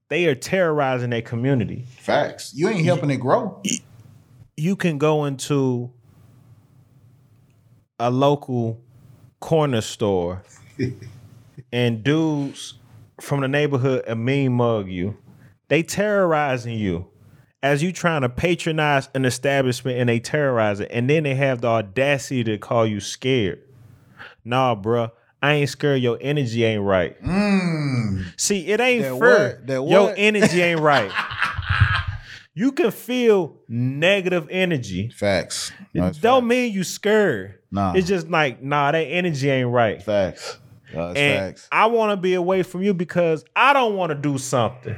[0.10, 1.86] They are terrorizing their community.
[1.98, 2.52] Facts.
[2.54, 3.62] You ain't helping it grow.
[4.58, 5.90] You can go into
[7.98, 8.82] a local
[9.40, 10.44] corner store
[11.72, 12.74] and dudes
[13.22, 15.18] from the neighborhood a mean mug you.
[15.68, 17.08] They terrorizing you
[17.64, 20.90] as you trying to patronize an establishment and they terrorize it.
[20.92, 23.62] And then they have the audacity to call you scared.
[24.44, 25.12] Nah, bruh.
[25.42, 26.02] I ain't scared.
[26.02, 27.22] Your energy ain't right.
[27.24, 28.26] Mm.
[28.38, 29.50] See, it ain't That fair.
[29.58, 29.68] what?
[29.68, 31.12] That Your energy ain't right.
[32.54, 35.10] you can feel negative energy.
[35.10, 35.72] Facts.
[35.94, 36.50] No, it's Don't facts.
[36.50, 37.60] mean you scared.
[37.72, 37.94] Nah.
[37.94, 40.02] It's just like, nah, that energy ain't right.
[40.02, 40.58] facts.
[40.96, 41.16] No, And
[41.56, 41.68] facts.
[41.72, 44.98] I want to be away from you because I don't want to do something.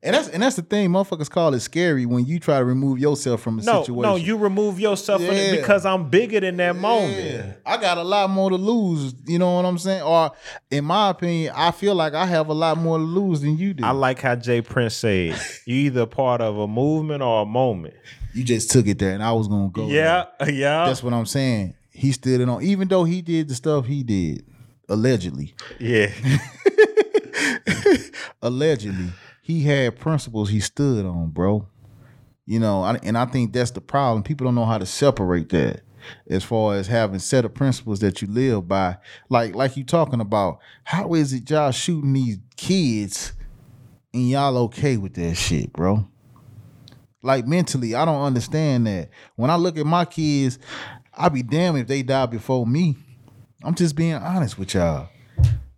[0.00, 3.00] And that's and that's the thing, motherfuckers call it scary when you try to remove
[3.00, 4.02] yourself from a No, situation.
[4.02, 7.56] no, you remove yourself from it because I'm bigger than that moment.
[7.66, 9.12] I got a lot more to lose.
[9.26, 10.02] You know what I'm saying?
[10.02, 10.30] Or
[10.70, 13.74] in my opinion, I feel like I have a lot more to lose than you
[13.74, 13.84] do.
[13.84, 14.62] I like how J.
[14.62, 17.94] Prince said, you either part of a movement or a moment.
[18.34, 19.88] you just took it there, and I was gonna go.
[19.88, 20.86] Yeah, yeah.
[20.86, 21.74] That's what I'm saying.
[21.90, 24.46] He stood it on, even though he did the stuff he did,
[24.88, 25.54] allegedly.
[25.78, 26.12] yeah.
[28.42, 29.10] allegedly,
[29.42, 31.66] he had principles he stood on, bro.
[32.46, 34.22] You know, and I think that's the problem.
[34.22, 35.82] People don't know how to separate that
[36.28, 38.96] as far as having set of principles that you live by.
[39.28, 43.32] Like, like you talking about, how is it y'all shooting these kids
[44.14, 46.06] and y'all okay with that shit, bro?
[47.22, 49.10] Like mentally, I don't understand that.
[49.36, 50.58] When I look at my kids,
[51.14, 52.96] I'd be damned if they die before me.
[53.62, 55.08] I'm just being honest with y'all.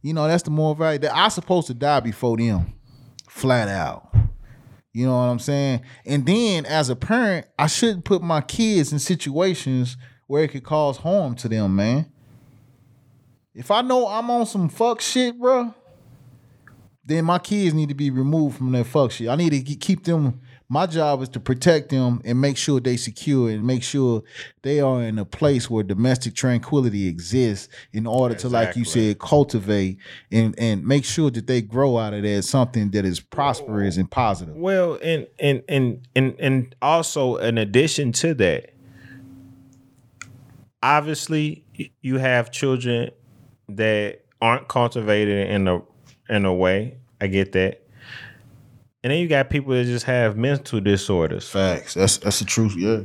[0.02, 2.72] You know, that's the more value that I supposed to die before them.
[3.28, 4.14] Flat out.
[4.92, 5.82] You know what I'm saying?
[6.04, 10.64] And then as a parent, I shouldn't put my kids in situations where it could
[10.64, 12.10] cause harm to them, man.
[13.54, 15.74] If I know I'm on some fuck shit, bro,
[17.04, 19.28] then my kids need to be removed from that fuck shit.
[19.28, 20.40] I need to keep them
[20.72, 24.22] My job is to protect them and make sure they secure and make sure
[24.62, 29.18] they are in a place where domestic tranquility exists in order to, like you said,
[29.18, 29.98] cultivate
[30.30, 34.08] and and make sure that they grow out of that something that is prosperous and
[34.08, 34.54] positive.
[34.54, 38.70] Well, and and and and and also in addition to that,
[40.84, 41.64] obviously
[42.00, 43.10] you have children
[43.68, 45.82] that aren't cultivated in a
[46.28, 46.98] in a way.
[47.20, 47.79] I get that.
[49.02, 51.48] And then you got people that just have mental disorders.
[51.48, 51.94] Facts.
[51.94, 52.76] That's that's the truth.
[52.76, 53.00] Yeah.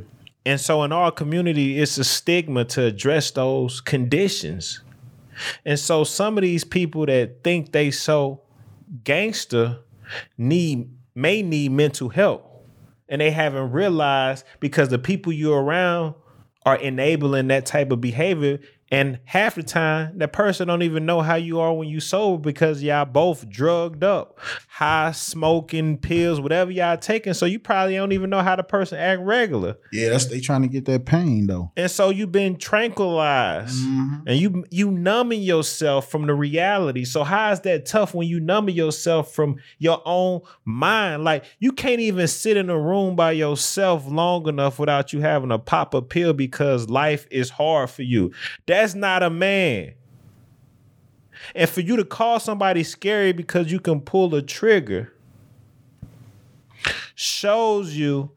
[0.45, 4.81] And so in our community, it's a stigma to address those conditions.
[5.65, 8.41] And so some of these people that think they so
[9.03, 9.79] gangster
[10.37, 12.51] need may need mental help.
[13.07, 16.15] And they haven't realized because the people you're around
[16.65, 18.59] are enabling that type of behavior.
[18.91, 22.39] And half the time, that person don't even know how you are when you sober
[22.39, 27.33] because y'all both drugged up, high smoking pills, whatever y'all taking.
[27.33, 29.77] So you probably don't even know how the person act regular.
[29.91, 31.71] Yeah, that's they trying to get that pain though.
[31.75, 34.27] And so you've been tranquilized mm-hmm.
[34.27, 37.05] and you you numbing yourself from the reality.
[37.05, 41.23] So how is that tough when you numbing yourself from your own mind?
[41.23, 45.51] Like you can't even sit in a room by yourself long enough without you having
[45.51, 48.31] a pop a pill because life is hard for you.
[48.75, 49.93] That's not a man.
[51.55, 55.13] And for you to call somebody scary because you can pull a trigger
[57.15, 58.31] shows you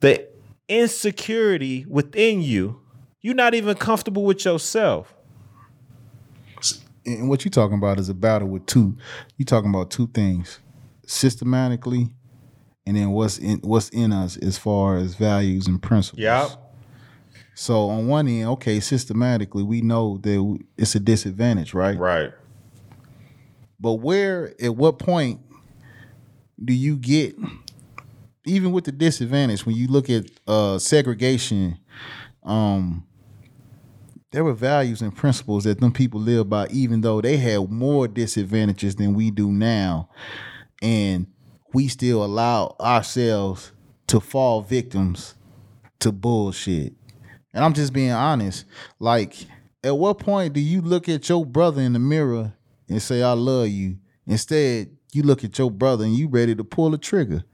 [0.00, 0.26] the
[0.66, 2.80] insecurity within you.
[3.20, 5.14] You're not even comfortable with yourself.
[7.04, 8.96] And what you're talking about is a battle with two.
[9.36, 10.58] You're talking about two things,
[11.06, 12.14] systematically,
[12.86, 16.18] and then what's in what's in us as far as values and principles.
[17.54, 21.98] So on one end, okay, systematically, we know that it's a disadvantage, right?
[21.98, 22.32] Right.
[23.78, 25.40] But where, at what point
[26.64, 27.36] do you get,
[28.46, 31.78] even with the disadvantage, when you look at uh, segregation,
[32.42, 33.06] um,
[34.30, 38.08] there were values and principles that them people lived by, even though they had more
[38.08, 40.08] disadvantages than we do now,
[40.80, 41.26] and
[41.74, 43.72] we still allow ourselves
[44.06, 45.34] to fall victims
[46.00, 46.94] to bullshit.
[47.54, 48.64] And I'm just being honest.
[48.98, 49.36] Like,
[49.84, 52.52] at what point do you look at your brother in the mirror
[52.88, 53.98] and say, I love you?
[54.26, 57.44] Instead, you look at your brother and you ready to pull the trigger.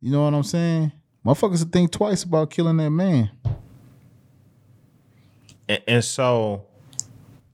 [0.00, 0.92] You know what I'm saying?
[1.24, 3.30] Motherfuckers would think twice about killing that man.
[5.68, 6.66] And, and so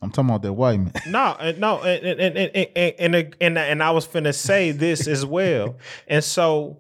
[0.01, 0.93] I'm talking about that white man.
[1.09, 5.07] no, no, and and and and and, and, and, and I was finna say this
[5.07, 5.77] as well.
[6.09, 6.79] And so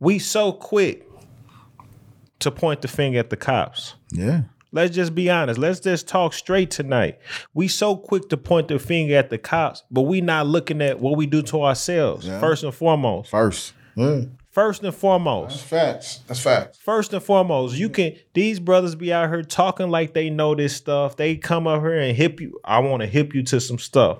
[0.00, 1.03] we so quick
[2.44, 3.94] to point the finger at the cops.
[4.10, 4.42] Yeah.
[4.72, 5.58] Let's just be honest.
[5.58, 7.20] Let's just talk straight tonight.
[7.52, 10.98] We so quick to point the finger at the cops, but we not looking at
[10.98, 13.30] what we do to ourselves first and foremost.
[13.30, 13.72] First.
[13.94, 14.22] Yeah.
[14.50, 15.64] First and foremost.
[15.64, 16.20] facts.
[16.26, 16.78] That's facts.
[16.78, 20.74] First and foremost, you can these brothers be out here talking like they know this
[20.76, 21.16] stuff.
[21.16, 22.60] They come up here and hip you.
[22.64, 24.18] I want to hip you to some stuff.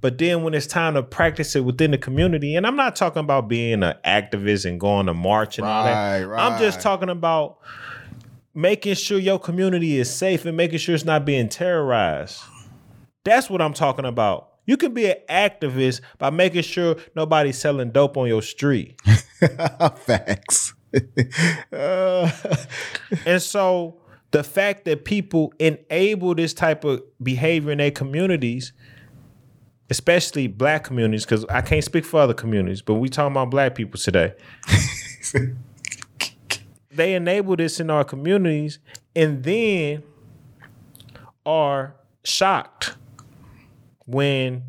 [0.00, 3.20] But then when it's time to practice it within the community, and I'm not talking
[3.20, 6.22] about being an activist and going to march and all that.
[6.22, 7.58] Right, I'm just talking about
[8.54, 12.42] making sure your community is safe and making sure it's not being terrorized.
[13.24, 14.48] That's what I'm talking about.
[14.66, 19.00] You can be an activist by making sure nobody's selling dope on your street.
[19.96, 20.74] facts.
[21.72, 22.30] Uh,
[23.26, 28.72] And so the fact that people enable this type of behavior in their communities,
[29.90, 33.74] especially black communities, because I can't speak for other communities, but we talking about black
[33.74, 34.34] people today.
[36.90, 38.78] they enable this in our communities
[39.14, 40.02] and then
[41.44, 42.94] are shocked
[44.06, 44.62] when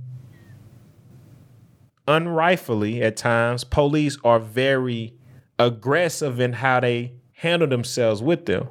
[2.07, 5.13] unrightfully at times police are very
[5.59, 8.67] aggressive in how they handle themselves with them.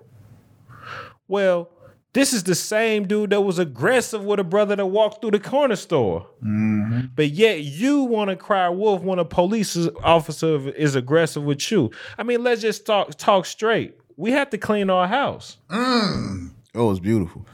[1.28, 1.70] Well,
[2.12, 5.38] this is the same dude that was aggressive with a brother that walked through the
[5.40, 6.26] corner store.
[6.44, 7.00] Mm-hmm.
[7.14, 11.90] But yet you want to cry wolf when a police officer is aggressive with you.
[12.18, 13.94] I mean, let's just talk talk straight.
[14.16, 15.56] We have to clean our house.
[15.70, 16.50] Mm.
[16.74, 17.46] oh, it's beautiful.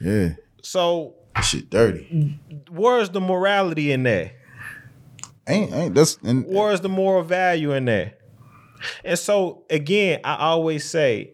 [0.00, 0.30] Yeah.
[0.62, 2.38] So That shit dirty.
[2.70, 4.32] where's the morality in that?
[5.48, 8.18] Ain't ain't that's and Where's the moral value in that?
[9.04, 11.32] And so again, I always say,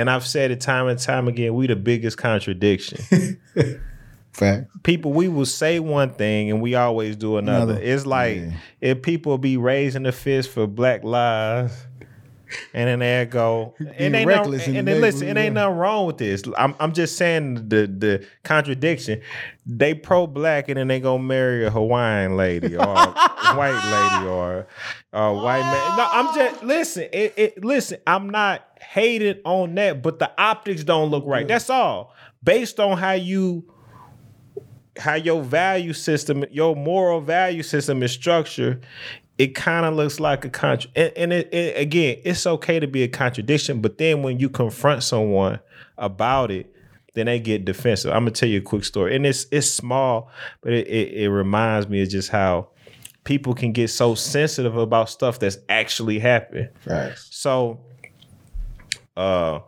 [0.00, 3.38] and I've said it time and time again, we the biggest contradiction.
[4.32, 4.68] fact.
[4.84, 7.72] people we will say one thing and we always do another.
[7.74, 7.82] Another.
[7.84, 8.52] It's like Yeah.
[8.80, 11.86] if people be raising the fist for black lives
[12.74, 15.76] And then they go, and they reckless no, in and then listen, it ain't nothing
[15.76, 16.42] wrong with this.
[16.56, 19.20] I'm I'm just saying the the contradiction.
[19.66, 23.12] They pro black and then they gonna marry a Hawaiian lady or a
[23.54, 24.66] white lady or
[25.12, 25.96] a white man.
[25.96, 27.08] No, I'm just listen.
[27.12, 27.98] It, it listen.
[28.06, 31.46] I'm not hated on that, but the optics don't look right.
[31.46, 32.14] That's all.
[32.42, 33.64] Based on how you
[34.96, 38.84] how your value system, your moral value system is structured,
[39.40, 40.90] it kind of looks like a contra.
[40.94, 44.50] And, and it, it, again, it's okay to be a contradiction, but then when you
[44.50, 45.60] confront someone
[45.96, 46.70] about it,
[47.14, 48.12] then they get defensive.
[48.12, 50.28] I'm gonna tell you a quick story, and it's it's small,
[50.60, 52.68] but it, it, it reminds me of just how
[53.24, 56.68] people can get so sensitive about stuff that's actually happened.
[56.80, 57.28] Facts.
[57.30, 57.80] So,
[59.16, 59.60] uh,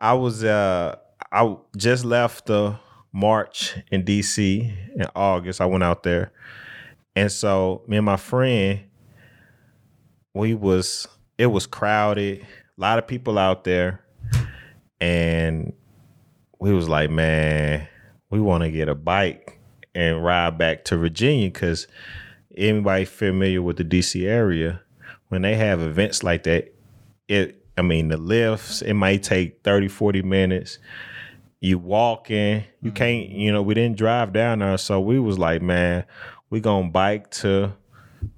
[0.00, 0.96] I was uh,
[1.30, 2.76] I just left the
[3.12, 5.60] march in DC in August.
[5.60, 6.32] I went out there,
[7.14, 8.80] and so me and my friend,
[10.34, 14.00] we was it was crowded, a lot of people out there,
[15.00, 15.72] and
[16.58, 17.88] we was like, man,
[18.30, 19.58] we want to get a bike
[19.94, 21.86] and ride back to Virginia because
[22.56, 24.80] anybody familiar with the DC area,
[25.28, 26.72] when they have events like that,
[27.28, 30.78] it I mean the lifts, it might take 30, 40 minutes.
[31.60, 32.96] You walking, you mm-hmm.
[32.96, 34.76] can't, you know, we didn't drive down there.
[34.78, 36.04] So we was like, man,
[36.50, 37.72] we gonna bike to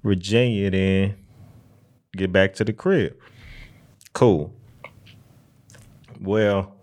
[0.03, 1.24] Virginia then
[2.15, 3.15] get back to the crib.
[4.13, 4.53] Cool.
[6.19, 6.75] Well,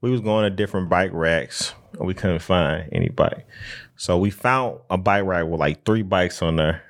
[0.00, 3.46] we was going to different bike racks and we couldn't find any bike.
[3.96, 6.82] So we found a bike rack with like three bikes on there.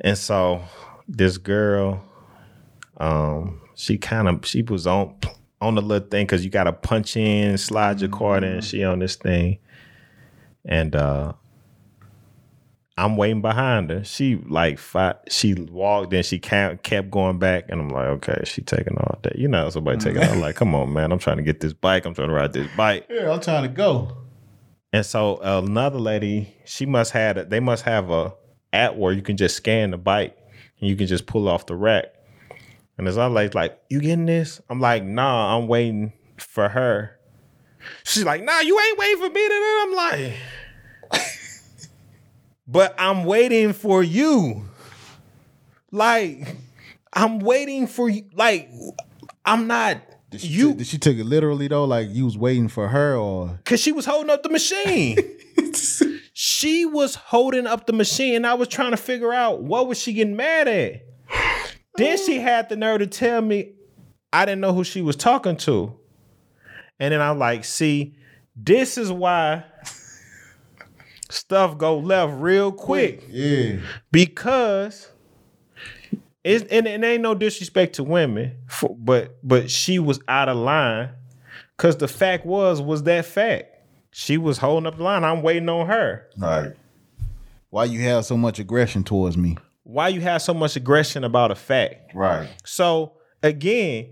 [0.00, 0.62] And so
[1.08, 2.04] this girl,
[2.98, 5.16] um, she kind of she was on
[5.60, 8.98] on the little thing because you gotta punch in, slide your card in, she on
[8.98, 9.58] this thing.
[10.64, 11.32] And uh
[12.98, 14.02] I'm waiting behind her.
[14.02, 18.42] She like fight, she walked and she kept kept going back, and I'm like, okay,
[18.44, 19.36] she taking all day.
[19.36, 20.02] You know, somebody mm.
[20.02, 20.22] taking.
[20.22, 22.06] I'm like, come on, man, I'm trying to get this bike.
[22.06, 23.06] I'm trying to ride this bike.
[23.08, 24.16] Yeah, I'm trying to go.
[24.92, 28.34] And so another lady, she must had a, they must have a
[28.72, 30.36] app where you can just scan the bike
[30.80, 32.06] and you can just pull off the rack.
[32.96, 34.60] And other lady like, you getting this?
[34.68, 37.16] I'm like, nah, I'm waiting for her.
[38.02, 39.44] She's like, nah, you ain't waiting for me.
[39.44, 40.32] And I'm like,
[42.68, 44.68] but I'm waiting for you.
[45.90, 46.54] Like,
[47.12, 48.26] I'm waiting for you.
[48.34, 48.70] Like,
[49.44, 51.86] I'm not Did she, you did she take it literally though?
[51.86, 55.16] Like you was waiting for her or Cause she was holding up the machine.
[56.34, 58.34] she was holding up the machine.
[58.36, 61.02] And I was trying to figure out what was she getting mad at.
[61.96, 63.72] then she had the nerve to tell me
[64.30, 65.98] I didn't know who she was talking to.
[67.00, 68.16] And then I'm like, see,
[68.54, 69.64] this is why
[71.30, 73.76] stuff go left real quick Yeah.
[74.10, 75.10] because
[76.44, 80.56] it's, and, and ain't no disrespect to women, for, but but she was out of
[80.56, 81.10] line
[81.76, 83.74] because the fact was was that fact.
[84.10, 85.22] She was holding up the line.
[85.24, 86.26] I'm waiting on her.
[86.38, 86.72] Right.
[87.70, 89.58] Why you have so much aggression towards me?
[89.82, 92.14] Why you have so much aggression about a fact?
[92.14, 92.48] Right.
[92.64, 93.12] So
[93.42, 94.08] again,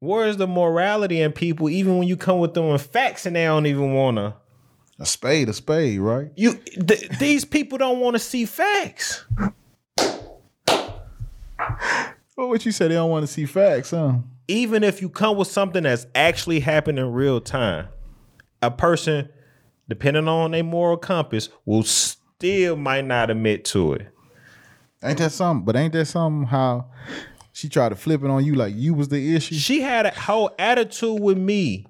[0.00, 1.70] where is the morality in people?
[1.70, 4.34] Even when you come with them with facts and they don't even wanna.
[5.02, 6.30] A spade, a spade, right?
[6.36, 9.24] You th- these people don't want to see facts.
[12.36, 12.86] Well, what you say?
[12.86, 14.18] they don't want to see facts, huh?
[14.46, 17.88] even if you come with something that's actually happened in real time,
[18.62, 19.28] a person,
[19.88, 24.06] depending on their moral compass, will still might not admit to it.
[25.02, 25.64] Ain't that something?
[25.64, 26.86] But ain't that something how
[27.52, 29.56] she tried to flip it on you like you was the issue?
[29.56, 31.88] She had a whole attitude with me.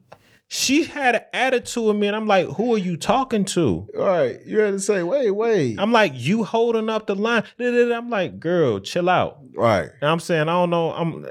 [0.54, 3.88] She had an attitude with me, and I'm like, who are you talking to?
[3.98, 4.38] All right.
[4.44, 5.80] You had to say, wait, wait.
[5.80, 7.44] I'm like, you holding up the line.
[7.58, 9.38] I'm like, girl, chill out.
[9.56, 9.88] right.
[10.02, 10.92] And I'm saying, I don't know.
[10.92, 11.26] I'm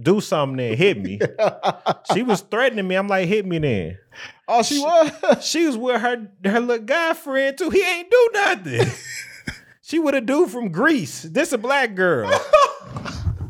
[0.00, 1.18] do something then, hit me.
[2.14, 2.94] she was threatening me.
[2.94, 3.98] I'm like, hit me then.
[4.46, 5.44] Oh, she was.
[5.44, 7.68] She was with her her little guy friend too.
[7.68, 8.92] He ain't do nothing.
[9.82, 11.22] she with a dude from Greece.
[11.22, 12.30] This a black girl.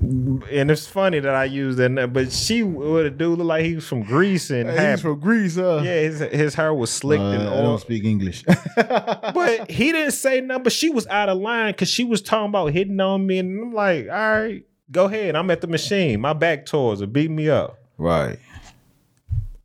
[0.03, 3.77] and it's funny that I used that, but she with a dude look like he
[3.77, 5.81] was from Greece and Hey, had, He's from Greece, huh?
[5.85, 7.62] yeah, his, his hair was slicked Uh, and I all.
[7.62, 8.45] don't speak English.
[8.77, 10.65] But he didn't say nothing.
[10.65, 13.62] But she was out of line because she was talking about hitting on me, and
[13.62, 15.37] I'm like, all right, go ahead.
[15.37, 16.21] I'm at the machine.
[16.21, 17.07] My back towards her.
[17.07, 17.79] Beat me up.
[17.99, 18.38] right.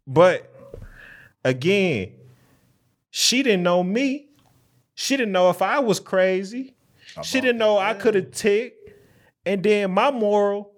[0.05, 0.49] But
[1.43, 2.11] again,
[3.09, 4.27] she didn't know me.
[4.95, 6.75] She didn't know if I was crazy.
[7.23, 8.76] She didn't know I could have ticked.
[9.47, 10.73] And then my moral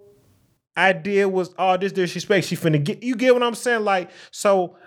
[0.77, 2.47] idea was all this disrespect.
[2.47, 3.84] She finna get you get what I'm saying?
[3.84, 4.77] Like, so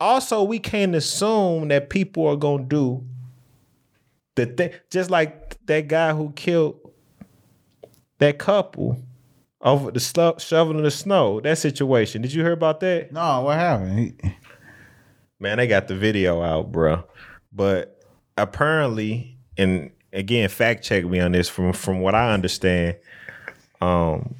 [0.00, 3.04] also we can't assume that people are gonna do
[4.34, 6.80] the thing just like that guy who killed
[8.18, 9.00] that couple
[9.60, 11.40] over the slo- shoveling the snow.
[11.40, 12.22] That situation.
[12.22, 13.12] Did you hear about that?
[13.12, 13.98] No, what happened?
[13.98, 14.34] He,
[15.38, 17.04] Man, they got the video out, bro.
[17.52, 18.02] But
[18.38, 21.48] apparently, and again, fact check me on this.
[21.48, 22.96] From from what I understand,
[23.80, 24.34] um,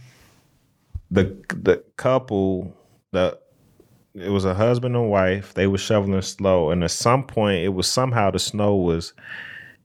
[1.11, 2.75] the the couple,
[3.13, 3.39] the
[4.15, 5.55] it was a husband and wife.
[5.55, 9.13] They were shoveling snow, and at some point, it was somehow the snow was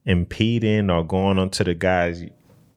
[0.05, 2.23] impeding or going onto the guy's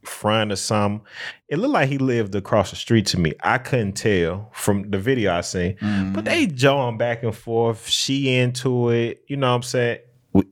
[0.02, 1.06] front or something.
[1.48, 3.32] It looked like he lived across the street to me.
[3.42, 5.76] I couldn't tell from the video I seen,
[6.12, 7.88] but they jawing back and forth.
[7.88, 9.98] She into it, you know what I'm saying?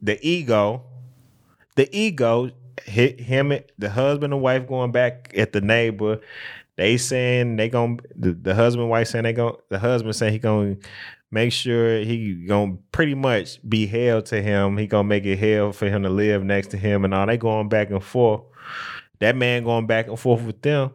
[0.01, 0.85] The ego,
[1.77, 2.51] the ego
[2.85, 6.21] hit him, the husband and wife going back at the neighbor.
[6.77, 10.33] They saying they gonna the, the husband and wife saying they going the husband saying
[10.33, 10.77] he gonna
[11.31, 14.77] make sure he gonna pretty much be hell to him.
[14.79, 17.27] He gonna make it hell for him to live next to him and all.
[17.27, 18.43] They going back and forth.
[19.21, 20.91] That man going back and forth with them.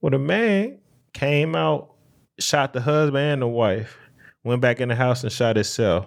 [0.00, 0.78] Well, the man
[1.12, 1.94] came out,
[2.38, 3.98] shot the husband and the wife,
[4.44, 6.06] went back in the house and shot himself.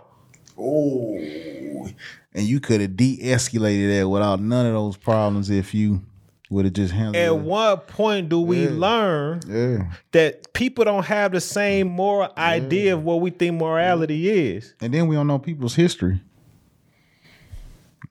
[0.57, 1.89] oh,
[2.38, 6.01] and you could have de-escalated that without none of those problems if you
[6.49, 7.19] would have just handled it.
[7.19, 7.39] At it.
[7.39, 8.69] what point do we Yeah.
[8.73, 14.29] learn Yeah, that people don't have the same moral idea of what we think morality
[14.29, 14.73] is?
[14.79, 16.21] and then we don't know people's history.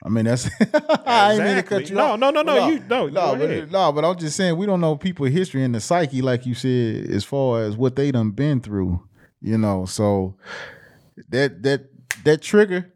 [0.05, 0.49] I mean, that's
[1.07, 2.21] I ain't mean to cut you No, off.
[2.21, 3.93] no, no, no, But you- no, no, but, no.
[3.93, 7.09] But I'm just saying we don't know people's history and the psyche, like you said,
[7.11, 9.01] as far as what they done been through.
[9.41, 10.35] You know, so
[11.31, 11.87] that that
[12.25, 12.93] that trigger,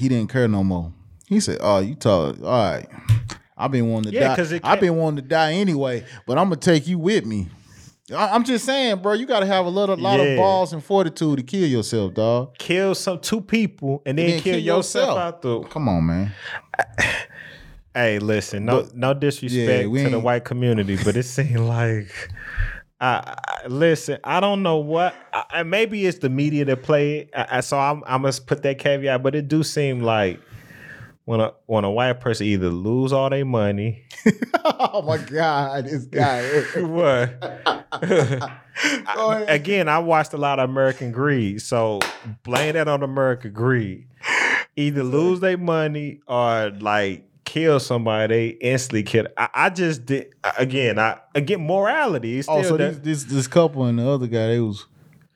[0.00, 0.92] he didn't care no more.
[1.28, 2.86] He said, "Oh, you talk all right."
[3.56, 4.60] I've been wanting to Yeah, die.
[4.64, 7.48] I've been wanting to die anyway, but I'm gonna take you with me.
[8.10, 9.12] I- I'm just saying, bro.
[9.12, 10.24] You got to have a little, lot Yeah.
[10.26, 12.56] of balls and fortitude to kill yourself, dog.
[12.58, 15.18] Kill some two people and then, then kill, kill yourself, yourself.
[15.18, 15.60] out the.
[15.68, 16.32] Come on, man.
[17.94, 22.08] Hey, listen, no, But- no disrespect Yeah, to the white community, but it seemed like.
[23.00, 24.18] I, I listen.
[24.24, 25.14] I don't know what.
[25.32, 27.30] I, maybe it's the media that play it.
[27.34, 29.22] I, I, so I'm, I must put that caveat.
[29.22, 30.40] But it do seem like
[31.24, 34.02] when a when a white person either lose all their money,
[34.64, 36.42] oh my god, this guy.
[36.80, 37.38] what?
[38.72, 42.00] I- again, I watched a lot of American Greed, so
[42.42, 44.06] blame that on American Greed.
[44.76, 49.26] Either lose their money or like kill somebody, they instantly kill.
[49.36, 50.98] I, I just did again.
[50.98, 52.38] I again morality.
[52.38, 54.86] is oh, so this, this this couple and the other guy, they was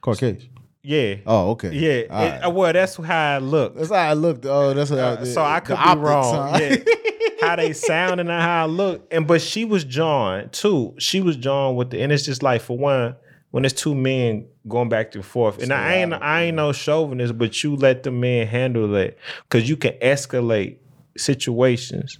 [0.01, 0.51] Caucasian.
[0.83, 1.73] yeah, Oh, okay.
[1.73, 1.91] yeah.
[1.91, 2.11] It-
[2.43, 2.49] right.
[2.49, 3.77] well, that's how I look.
[3.77, 4.45] That's how I looked.
[4.47, 4.97] Oh, that's how.
[4.97, 6.61] Uh, so I could be wrong.
[6.61, 6.77] Yeah.
[7.41, 9.07] how they sound and how I look.
[9.11, 10.95] And but she was John too.
[10.99, 13.17] She was John with the and it's just like for one,
[13.51, 15.63] when it's two men going back and forth.
[15.63, 19.19] And I ain't I ain't no chauvinist, but you let the man handle it.
[19.51, 20.79] Cause you can escalate
[21.17, 22.19] situations.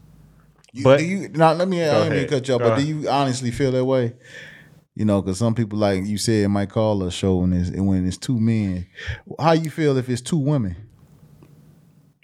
[0.73, 1.83] You- But- do you now let me.
[1.83, 2.29] I don't mean ahead.
[2.29, 4.15] to cut you off, but do you honestly feel that way?
[4.97, 8.07] You know, because some people, like you said, might call a show when it's when
[8.07, 8.87] it's two men.
[9.41, 10.77] How you feel if it's two women?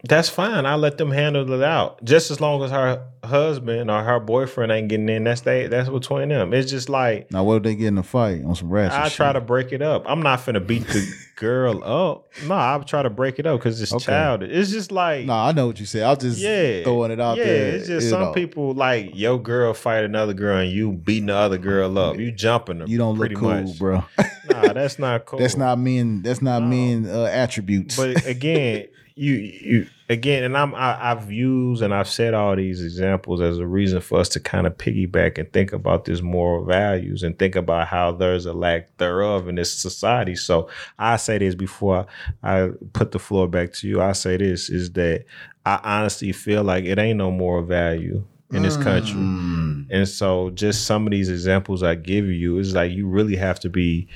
[0.05, 0.65] That's fine.
[0.67, 2.03] I let them handle it out.
[2.05, 5.89] Just as long as her husband or her boyfriend ain't getting in, that's they that's
[5.91, 6.55] between them.
[6.55, 8.99] It's just like Now, what if they get in a fight on some ratchet?
[8.99, 9.35] I try shit?
[9.35, 10.05] to break it up.
[10.07, 12.29] I'm not finna beat the girl up.
[12.43, 14.07] No, I try to break it up because it's Okay.
[14.07, 14.51] childish.
[14.51, 16.05] It's just like No, I know what you said.
[16.05, 17.69] I'm just yeah, throwing it out yeah, there.
[17.77, 18.33] it's just you some know.
[18.33, 22.17] people like your girl fight another girl and you beating the other girl up.
[22.19, 22.87] You jumping her.
[22.87, 23.79] You don't look pretty cool, much.
[23.79, 24.03] bro.
[24.49, 25.39] Nah, that's not cool.
[25.39, 26.23] That's not men.
[26.23, 26.69] That's not No.
[26.69, 27.97] men uh, attributes.
[27.97, 28.87] But again,
[29.21, 33.59] you you again, and I'm I, I've used and I've said all these examples as
[33.59, 37.39] a reason for us to kind of piggyback and think about these moral values and
[37.39, 40.35] think about how there's a lack thereof in this society.
[40.35, 42.07] So I say this before
[42.43, 44.01] I put the floor back to you.
[44.01, 45.27] I say this is that
[45.67, 49.21] I honestly feel like it ain't no moral value in this country.
[49.21, 49.87] Mm.
[49.91, 53.61] And so just some of these examples I give you is like you really have
[53.61, 54.09] to be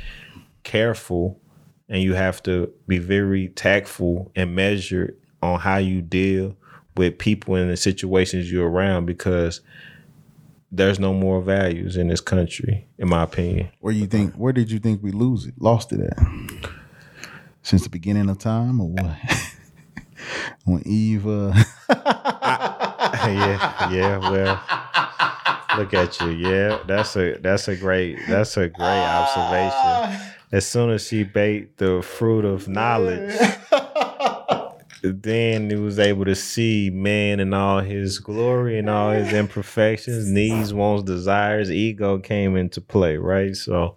[0.63, 1.39] careful
[1.89, 6.57] and you have to be very tactful and measured on how you deal
[6.97, 9.61] with people in the situations you're around because
[10.73, 13.71] there's no more values in this country, in my opinion.
[13.81, 14.35] Where you think?
[14.35, 15.55] Where did you think we lose it?
[15.59, 16.19] Lost it at?
[17.63, 19.15] Since the beginning of time, or what?
[20.65, 21.53] when Eve, uh,
[21.91, 24.61] yeah, yeah, well.
[25.79, 26.29] Look at you.
[26.29, 30.34] Yeah, that's a that's a great that's a great observation.
[30.53, 33.35] As soon as she baked the fruit of knowledge,
[35.03, 40.31] then he was able to see man in all his glory and all his imperfections,
[40.31, 43.57] needs, wants, desires, ego came into play, right?
[43.57, 43.97] So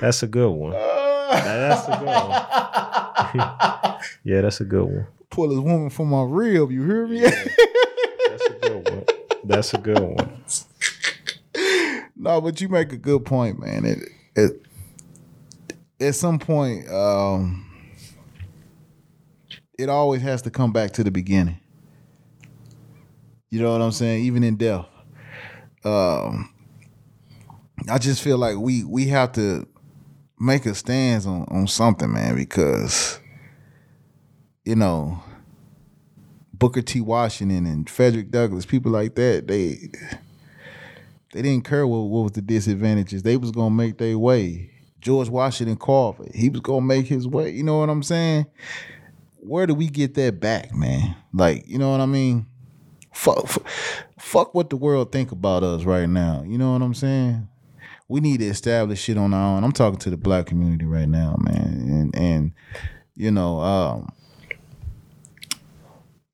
[0.00, 0.72] that's a good one.
[0.72, 4.00] That's a good one.
[4.24, 5.06] yeah, that's a good one.
[5.30, 6.70] pull this woman from my rib.
[6.70, 7.20] You hear me?
[7.20, 9.04] That's a good one.
[9.44, 10.44] That's a good one.
[12.16, 13.84] No, but you make a good point, man.
[13.84, 13.98] It,
[14.34, 14.63] it
[16.04, 17.70] at some point, um,
[19.78, 21.58] it always has to come back to the beginning.
[23.50, 24.24] You know what I'm saying?
[24.24, 24.86] Even in death,
[25.84, 26.52] um,
[27.90, 29.66] I just feel like we we have to
[30.38, 33.20] make a stance on on something, man, because
[34.64, 35.22] you know
[36.52, 37.00] Booker T.
[37.00, 39.90] Washington and Frederick Douglass, people like that, they
[41.32, 43.22] they didn't care what, what was the disadvantages.
[43.22, 44.73] They was gonna make their way.
[45.04, 47.50] George Washington Carver, he was gonna make his way.
[47.50, 48.46] You know what I'm saying?
[49.36, 51.14] Where do we get that back, man?
[51.34, 52.46] Like, you know what I mean?
[53.12, 53.46] Fuck,
[54.18, 56.42] fuck, what the world think about us right now.
[56.46, 57.46] You know what I'm saying?
[58.08, 59.62] We need to establish shit on our own.
[59.62, 62.52] I'm talking to the black community right now, man, and and
[63.14, 64.08] you know, um,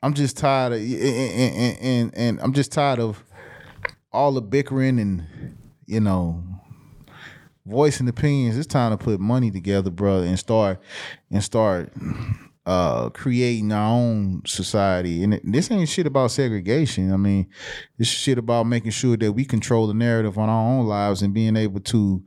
[0.01, 3.25] I'm just tired of and, and, and, and I'm just tired of
[4.13, 5.57] all the bickering and
[5.87, 6.45] you know
[7.67, 8.57] voicing opinions.
[8.57, 10.81] It's time to put money together, brother, and start
[11.31, 11.93] and start
[12.67, 15.23] uh creating our own society.
[15.23, 17.13] And this ain't shit about segregation.
[17.13, 17.49] I mean,
[17.99, 21.35] this shit about making sure that we control the narrative on our own lives and
[21.35, 22.23] being able to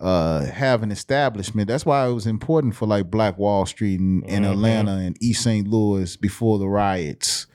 [0.00, 1.68] uh have an establishment.
[1.68, 5.42] That's why it was important for like Black Wall Street in, in Atlanta and East
[5.42, 5.66] St.
[5.66, 7.46] Louis before the riots.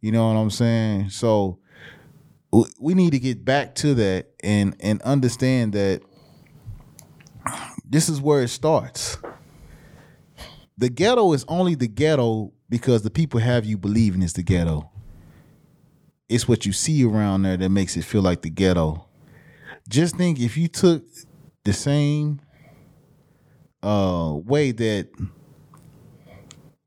[0.00, 1.10] You know what I'm saying?
[1.10, 1.60] So
[2.78, 6.02] we need to get back to that and and understand that
[7.84, 9.18] this is where it starts.
[10.76, 14.90] The ghetto is only the ghetto because the people have you believing it's the ghetto.
[16.28, 19.06] It's what you see around there that makes it feel like the ghetto.
[19.88, 21.04] Just think if you took
[21.64, 22.40] the same
[23.82, 25.10] uh, way that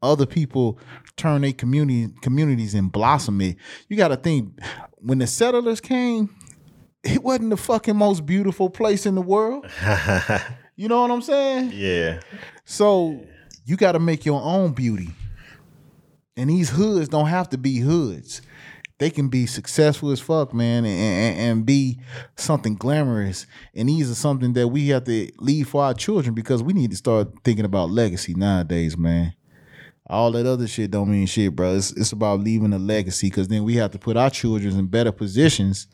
[0.02, 0.80] other people
[1.16, 4.60] turn their community communities and blossom it, you got to think
[4.96, 6.36] when the settlers came,
[7.08, 9.66] it wasn't the fucking most beautiful place in the world.
[10.76, 11.72] you know what I'm saying?
[11.74, 12.20] Yeah.
[12.66, 13.26] So
[13.66, 15.10] you got to make your own beauty.
[16.36, 18.42] And these hoods don't have to be hoods.
[19.00, 22.00] They can be successful as fuck, man, and, and, and be
[22.36, 23.46] something glamorous.
[23.76, 26.92] And these are something that we have to leave for our children because we need
[26.92, 29.34] to start thinking about legacy nowadays, man.
[30.10, 31.76] All that other shit don't mean shit, bro.
[31.76, 34.88] It's, it's about leaving a legacy because then we have to put our children in
[34.88, 35.88] better positions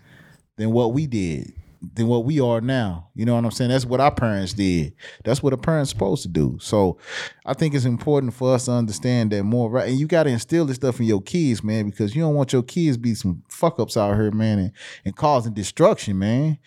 [0.58, 1.54] than what we did,
[1.96, 3.10] than what we are now.
[3.16, 3.72] You know what I'm saying?
[3.72, 4.94] That's what our parents did.
[5.24, 6.58] That's what a parent's supposed to do.
[6.62, 6.98] So
[7.46, 9.90] I think it's important for us to understand that more, right?
[9.90, 12.54] And you got to instill this stuff in your kids, man, because you don't want
[12.54, 14.72] your kids be some fuck ups out here, man, and,
[15.06, 16.58] and causing destruction, man.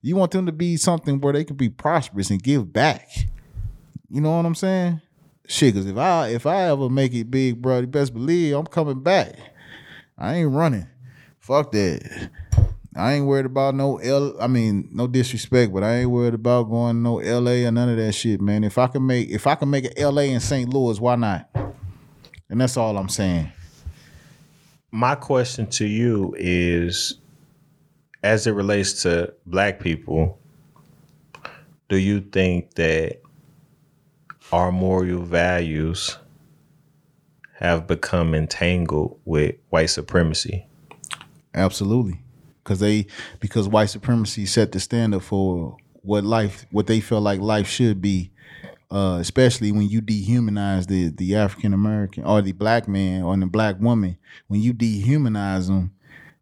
[0.00, 3.08] You want them to be something where they can be prosperous and give back.
[4.08, 5.00] You know what I'm saying?
[5.48, 8.66] Shit, cause if I if I ever make it big, bro, you best believe I'm
[8.66, 9.36] coming back.
[10.16, 10.86] I ain't running.
[11.40, 12.30] Fuck that.
[12.94, 14.36] I ain't worried about no L.
[14.40, 17.64] I mean, no disrespect, but I ain't worried about going no L.A.
[17.64, 18.64] or none of that shit, man.
[18.64, 20.30] If I can make if I can make it L.A.
[20.32, 20.68] and St.
[20.68, 21.48] Louis, why not?
[22.50, 23.50] And that's all I'm saying.
[24.90, 27.18] My question to you is
[28.22, 30.38] as it relates to black people,
[31.88, 33.22] do you think that
[34.52, 36.18] our moral values
[37.54, 40.66] have become entangled with white supremacy?
[41.54, 42.21] Absolutely,
[42.62, 43.06] because they
[43.40, 48.00] because white supremacy set the standard for what life what they feel like life should
[48.00, 48.30] be.
[48.90, 53.46] Uh, especially when you dehumanize the the African American or the black man or the
[53.46, 55.92] black woman, when you dehumanize them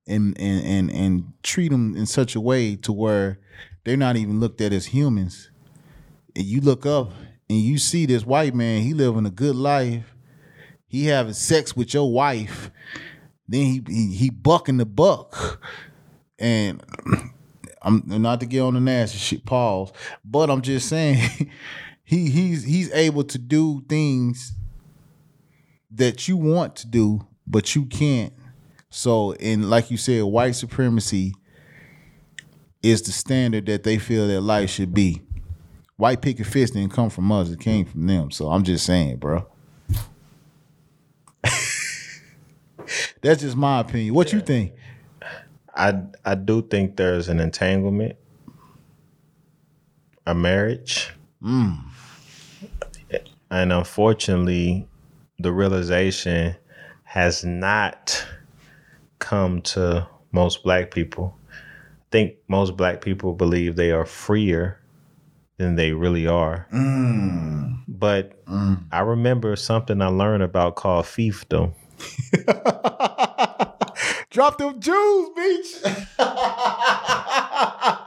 [0.09, 3.39] and and and and treat them in such a way to where
[3.85, 5.51] they're not even looked at as humans,
[6.35, 7.13] and you look up
[7.49, 10.15] and you see this white man, he living a good life,
[10.89, 12.73] he having sex with your wife,
[13.49, 15.63] then he he, he bucking the buck,
[16.41, 16.83] and
[17.83, 19.93] I'm not to get on the nasty shit, pause,
[20.25, 21.51] but I'm just saying,
[22.05, 24.53] he he's he's able to do things
[25.93, 28.33] that you want to do, but you can't.
[28.91, 31.35] So, and like you said, white supremacy
[32.83, 35.23] is the standard that they feel that life should be.
[35.97, 38.31] White picket fist didn't come from us; it came from them.
[38.31, 39.47] So I'm just saying, bro.
[43.23, 44.15] That's just my opinion.
[44.15, 44.73] What you think?
[45.75, 48.17] I I do think there's an entanglement,
[50.27, 51.13] a marriage,
[51.43, 51.79] mm.
[53.51, 54.89] and unfortunately,
[55.39, 56.57] the realization
[57.05, 58.27] has not
[59.19, 61.37] come to most black people.
[61.51, 64.81] I think most black people believe they are freer
[65.59, 66.67] than they really are.
[66.73, 67.83] Mm.
[67.87, 68.83] But mm.
[68.91, 71.75] I remember something I learned about called fiefdom.
[74.31, 76.07] Drop them jewels, bitch.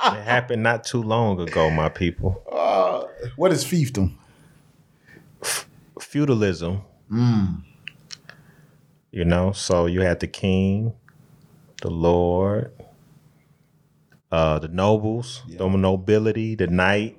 [0.05, 2.41] It happened not too long ago, my people.
[2.51, 3.03] Uh,
[3.35, 4.15] what is fiefdom?
[5.99, 6.81] Feudalism.
[9.11, 10.93] You know, so you had the king,
[11.81, 12.71] the lord,
[14.31, 17.17] uh, the nobles, the nobility, the knight,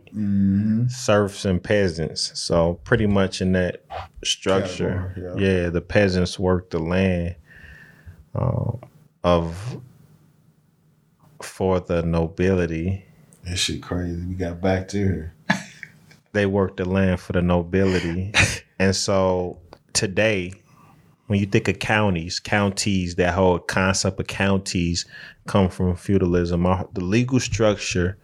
[0.88, 2.38] serfs, and peasants.
[2.40, 3.84] So pretty much in that
[4.24, 5.68] structure, Category, yeah.
[5.70, 7.36] the peasants worked the land
[8.34, 8.80] um,
[9.24, 9.80] of
[11.42, 13.04] for the nobility.
[13.44, 14.24] That shit crazy.
[14.24, 15.34] We got back to her.
[16.32, 18.32] they worked the land for the nobility.
[18.78, 19.58] and so
[19.92, 20.52] today,
[21.26, 25.06] when you think of counties, counties, that whole concept of counties
[25.46, 26.66] come from feudalism.
[26.66, 28.18] Our, the legal structure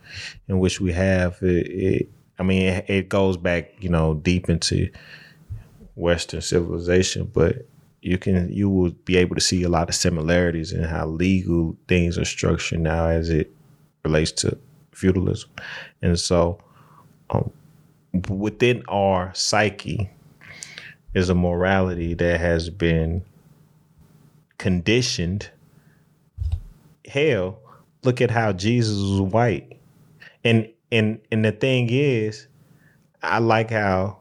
[0.49, 4.51] in which we have, it, it I mean, it, it goes back, you know, deep
[4.51, 4.91] into
[5.95, 7.67] Western civilization, but
[8.03, 11.77] you can you will be able to see a lot of similarities in how legal
[11.89, 13.53] things are structured now as it
[14.05, 14.57] relates to
[14.93, 15.51] feudalism.
[16.03, 16.59] And so
[17.31, 17.51] um,
[18.29, 20.11] within our psyche
[21.15, 23.25] is a morality that has been
[24.59, 25.51] conditioned.
[27.07, 27.59] Hell,
[28.05, 29.79] look at how Jesus was white.
[30.45, 32.47] And and and the thing is,
[33.23, 34.20] I like how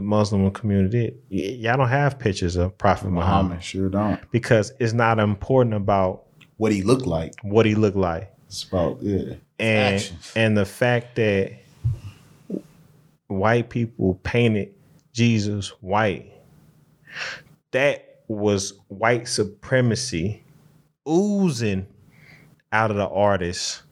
[0.00, 4.18] the Muslim community y- y'all don't have pictures of Prophet Muhammad Muhammad sure don't.
[4.30, 6.24] because it's not important about
[6.56, 7.34] What he looked like.
[7.42, 9.34] what he looked like It's about yeah.
[9.58, 10.32] and Actions.
[10.34, 11.52] and the fact that
[13.28, 14.74] white people painted
[15.12, 16.32] Jesus white
[17.72, 20.42] that was white supremacy
[21.08, 21.86] oozing
[22.72, 23.82] out of the artist's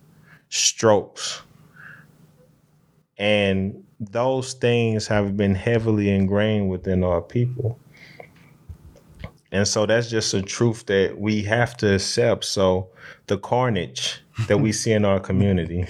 [0.49, 1.43] strokes
[3.19, 7.79] and those things have been heavily ingrained within our people
[9.51, 12.89] and so that's just a truth that we have to accept so
[13.27, 15.87] the carnage that we see in our community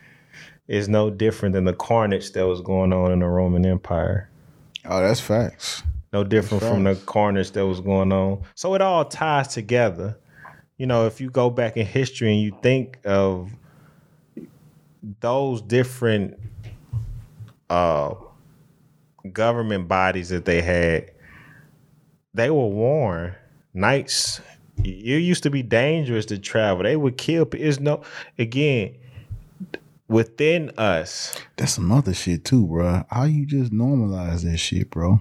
[0.68, 4.28] is no different than the carnage that was going on in the Roman Empire.
[4.84, 5.82] Oh, that's facts.
[6.12, 8.42] No different from the carnage that was going on.
[8.54, 10.18] So it all ties together.
[10.76, 13.50] You know, if you go back in history and you think of
[15.20, 16.38] those different
[17.72, 18.14] uh
[19.32, 21.10] government bodies that they had,
[22.34, 23.34] they were warned.
[23.74, 24.40] Knights,
[24.84, 26.82] it used to be dangerous to travel.
[26.82, 27.48] They would kill.
[27.52, 28.02] It's no
[28.38, 28.96] again
[30.08, 31.34] within us.
[31.56, 33.04] That's some other shit too, bro.
[33.10, 35.20] How you just normalize that shit, bro?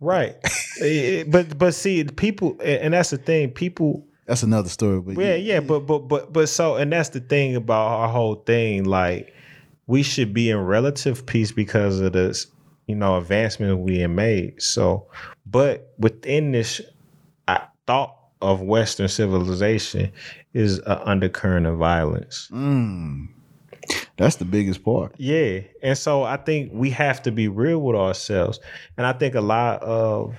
[0.00, 0.36] Right.
[1.28, 3.50] But but see, people, and that's the thing.
[3.50, 5.00] People That's another story.
[5.00, 8.08] But Yeah, you- yeah, but but but but so and that's the thing about our
[8.08, 8.84] whole thing.
[8.84, 9.34] Like
[9.90, 12.46] we should be in relative peace because of this,
[12.86, 14.62] you know, advancement we have made.
[14.62, 15.08] So,
[15.44, 16.80] but within this
[17.48, 20.12] I thought of Western civilization
[20.54, 22.48] is an undercurrent of violence.
[22.52, 23.30] Mm.
[24.16, 25.12] That's the biggest part.
[25.18, 25.62] Yeah.
[25.82, 28.60] And so I think we have to be real with ourselves.
[28.96, 30.36] And I think a lot of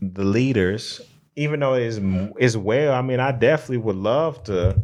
[0.00, 1.00] the leaders,
[1.34, 1.98] even though it's,
[2.38, 4.80] it's well, I mean, I definitely would love to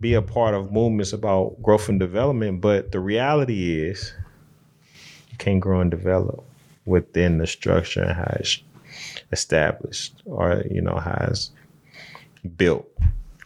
[0.00, 2.60] be a part of movements about growth and development.
[2.60, 4.12] But the reality is,
[5.30, 6.44] you can't grow and develop
[6.86, 8.62] within the structure and how it's
[9.32, 11.50] established or, you know, how it's
[12.56, 12.90] built.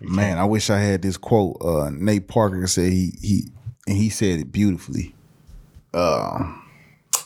[0.00, 1.56] Man, I wish I had this quote.
[1.60, 3.44] Uh, Nate Parker said he he
[3.86, 5.14] and he said it beautifully.
[5.92, 6.52] Uh,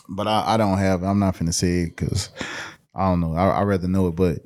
[0.07, 1.03] but I, I don't have.
[1.03, 2.29] I'm not gonna say it because
[2.95, 3.33] I don't know.
[3.33, 4.15] I I rather know it.
[4.15, 4.39] But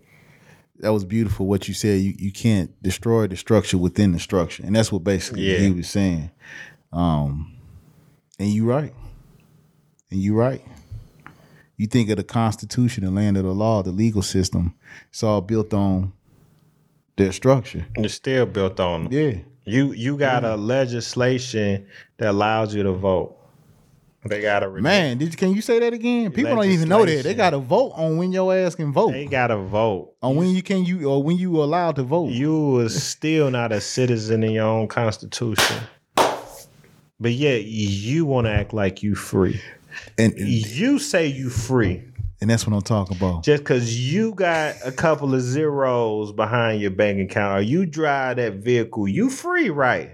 [0.83, 2.01] that was beautiful what you said.
[2.01, 5.59] You you can't destroy the structure within the structure, and that's what basically Yeah.
[5.59, 6.29] he was saying.
[6.91, 7.55] Um,
[8.37, 8.93] and you right.
[10.11, 10.61] And you right.
[11.77, 14.75] You think of the Constitution, the land of the law, the legal system.
[15.09, 16.13] It's all built on
[17.15, 17.85] their structure.
[17.95, 19.13] It's still built on Them.
[19.13, 19.37] Yeah.
[19.65, 21.85] You you got a legislation
[22.17, 23.37] that allows you to vote.
[24.25, 26.31] They got a Man, did you, can you say that again?
[26.31, 27.23] People don't even know that.
[27.23, 29.11] They got to vote on when your ass can vote.
[29.11, 30.13] They got to vote.
[30.21, 32.29] on when you can you or when you allowed to vote.
[32.31, 35.83] You was still not a citizen in your own constitution,
[36.15, 39.61] but yet you want to act like you free.
[40.17, 42.03] and You say you free
[42.43, 43.43] and that's what I'm talking about.
[43.43, 48.35] just because you got a couple of zeros behind your bank account, or you drive
[48.35, 49.07] that vehicle.
[49.07, 50.11] You free, right?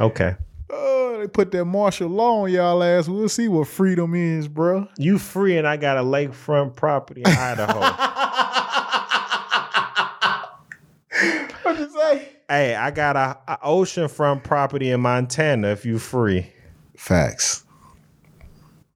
[0.00, 0.34] Okay.
[0.72, 3.08] Oh, they put that martial law on y'all ass.
[3.08, 4.88] We'll see what freedom is, bro.
[4.96, 8.06] You free, and I got a lakefront property in Idaho.
[11.62, 12.28] What you say?
[12.48, 15.68] Hey, I got a, a oceanfront property in Montana.
[15.68, 16.50] If you free,
[17.00, 17.64] Facts.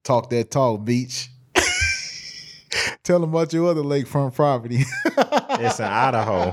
[0.03, 1.31] Talk that talk, beach.
[3.03, 4.85] Tell them about your other lakefront property.
[5.07, 6.53] it's in Idaho.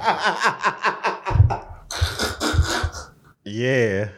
[3.44, 4.10] yeah,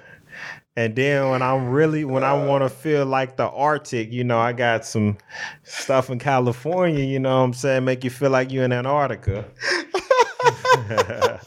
[0.76, 2.45] And then when I'm really when I uh.
[2.45, 5.17] want to feel like the Arctic, you know, I got some
[5.63, 9.45] stuff in California, you know what I'm saying, make you feel like you're in Antarctica.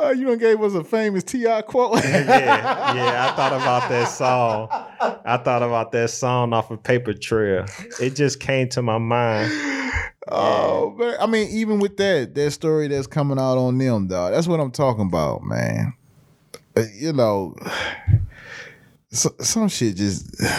[0.00, 1.62] Oh, you done gave us a famous T.I.
[1.62, 1.96] quote.
[2.04, 4.68] yeah, yeah, I thought about that song.
[4.70, 7.66] I thought about that song off of Paper Trail.
[8.00, 9.50] It just came to my mind.
[10.28, 14.32] Oh man, I mean, even with that, that story that's coming out on them, dog.
[14.32, 15.94] That's what I'm talking about, man.
[16.78, 17.56] Uh, You know,
[19.10, 20.34] so, some shit just.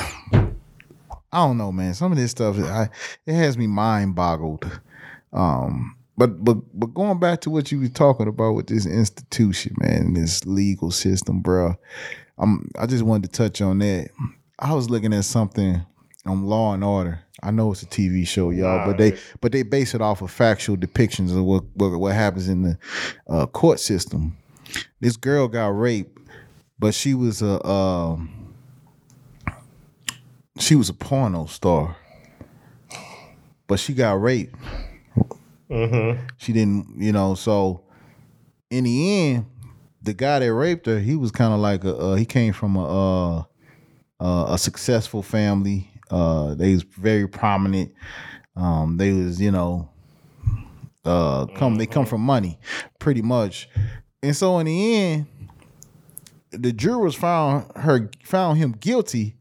[1.31, 1.93] I don't know, man.
[1.93, 2.89] Some of this stuff, I
[3.27, 4.65] it has me mind boggled.
[5.31, 9.75] Um, but but but going back to what you was talking about with this institution,
[9.79, 11.75] man, this legal system, bro.
[12.39, 14.09] I'm I just wanted to touch on that.
[14.57, 15.85] I was looking at something
[16.25, 17.19] on Law and Order.
[17.41, 20.31] I know it's a TV show, y'all, but they but they base it off of
[20.31, 22.77] factual depictions of what what, what happens in the
[23.29, 24.35] uh, court system.
[24.99, 26.17] This girl got raped,
[26.77, 28.53] but she was a um,
[30.57, 31.95] she was a porno star,
[33.67, 34.55] but she got raped.
[36.37, 37.35] She didn't, you know.
[37.35, 37.83] So
[38.69, 39.45] in the end,
[40.01, 42.75] the guy that raped her, he was kind of like a uh, he came from
[42.75, 43.43] a uh,
[44.19, 45.91] uh, a successful family.
[46.09, 47.93] Uh, they was very prominent.
[48.55, 49.89] Um, they was, you know,
[51.05, 52.59] uh, come they come from money,
[52.99, 53.69] pretty much.
[54.21, 55.27] And so in the end,
[56.51, 59.35] the jurors found her found him guilty,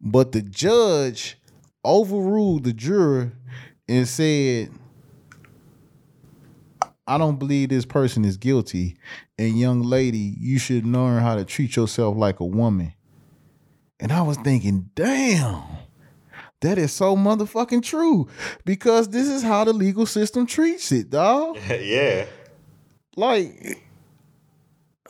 [0.00, 1.38] but the judge
[1.84, 3.32] overruled the juror
[3.88, 4.70] and said,
[7.06, 8.96] I don't believe this person is guilty.
[9.38, 12.92] And young lady, you should learn how to treat yourself like a woman.
[13.98, 15.62] And I was thinking, damn,
[16.60, 18.28] that is so motherfucking true.
[18.64, 21.56] Because this is how the legal system treats it, dog.
[21.68, 22.26] yeah.
[23.18, 23.82] Like,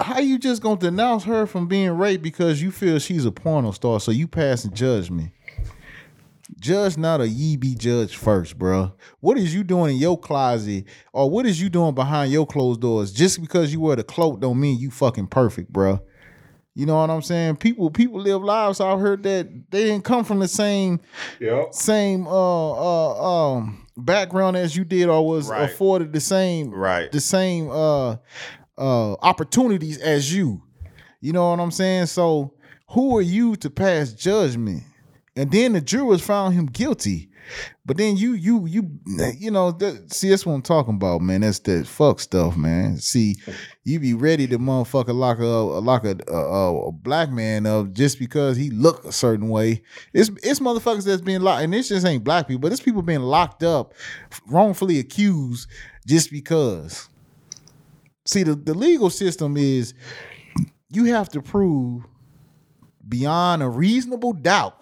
[0.01, 3.71] how you just gonna denounce her from being raped because you feel she's a porno
[3.71, 5.31] star, so you pass and Judge me.
[6.59, 8.95] Judge not a ye be judged first, bruh.
[9.21, 12.81] What is you doing in your closet, or what is you doing behind your closed
[12.81, 13.13] doors?
[13.13, 16.01] Just because you wear the cloak don't mean you fucking perfect, bruh.
[16.79, 17.57] You know what I'm saying?
[17.57, 21.01] People people live lives out heard that they didn't come from the same
[21.41, 21.75] Yep.
[21.75, 25.63] same uh uh um background as you did or was Right.
[25.69, 27.11] afforded the same Right.
[27.11, 28.11] the same uh
[28.79, 30.63] uh opportunities as you.
[31.21, 32.07] You know what I'm saying?
[32.07, 32.55] So
[32.91, 34.85] who are you to pass judgment?
[35.35, 37.28] And then the jurors found him guilty.
[37.85, 38.91] But then you you you
[39.39, 41.41] you know that, see that's what I'm talking about, man.
[41.41, 42.99] That's that fuck stuff, man.
[42.99, 43.37] See,
[43.85, 48.19] you be ready to motherfucker lock a lock a, a, a black man up just
[48.19, 49.83] because he look a certain way.
[50.13, 53.03] It's it's motherfuckers that's being locked, and this just ain't black people, but it's people
[53.03, 53.95] being locked up,
[54.47, 55.69] wrongfully accused
[56.07, 57.09] just because.
[58.25, 59.95] See, the, the legal system is
[60.91, 62.05] you have to prove
[63.09, 64.77] beyond a reasonable doubt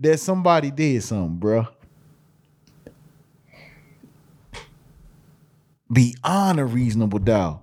[0.00, 1.68] that somebody did something, bruh.
[5.92, 7.62] Beyond a reasonable doubt.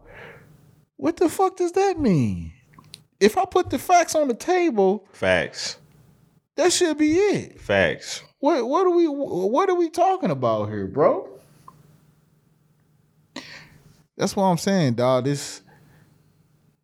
[0.98, 2.54] What the fuck does that mean?
[3.20, 5.78] If I put the facts on the table, Facts.
[6.56, 7.60] that should be it.
[7.60, 8.24] Facts.
[8.40, 11.28] What what are we what are we talking about here, bro?
[14.18, 15.26] That's what I'm saying, dog.
[15.26, 15.62] This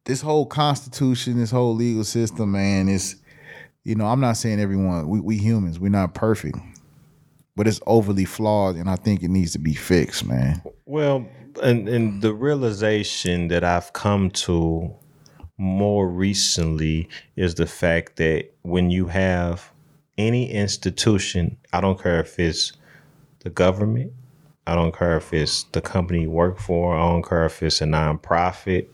[0.05, 3.17] this whole constitution, this whole legal system, man, is
[3.87, 6.57] you know, I'm not saying everyone we, we humans, we're not perfect.
[7.55, 10.61] But it's overly flawed and I think it needs to be fixed, man.
[10.85, 11.25] Well,
[11.63, 14.93] and and the realization that I've come to
[15.57, 17.07] more recently
[17.37, 19.71] is the fact that when you have
[20.17, 22.73] any institution, I don't care if it's
[23.39, 24.11] the government,
[24.67, 27.81] I don't care if it's the company you work for, I don't care if it's
[27.81, 28.87] a nonprofit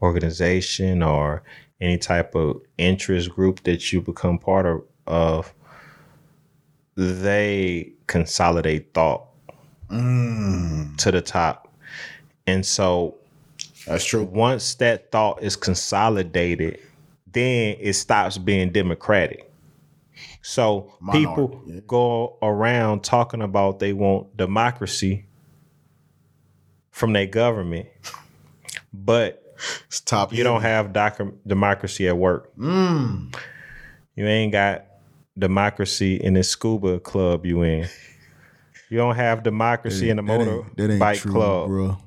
[0.00, 1.42] organization or
[1.80, 5.54] any type of interest group that you become part of, of
[6.96, 9.26] they consolidate thought
[9.88, 10.96] mm.
[10.96, 11.72] to the top.
[12.46, 13.16] And so
[13.86, 14.24] That's true.
[14.24, 16.80] once that thought is consolidated,
[17.30, 19.48] then it stops being democratic.
[20.42, 21.80] So people yeah.
[21.86, 25.26] go around talking about they want democracy
[26.90, 27.88] from their government,
[28.92, 29.47] but
[29.86, 32.54] It's top you don't have doc- democracy at work.
[32.56, 33.34] Mm.
[34.16, 34.84] You ain't got
[35.38, 37.86] democracy in the scuba club you in.
[38.90, 41.68] You don't have democracy in the motorbike club.
[41.68, 41.98] bro.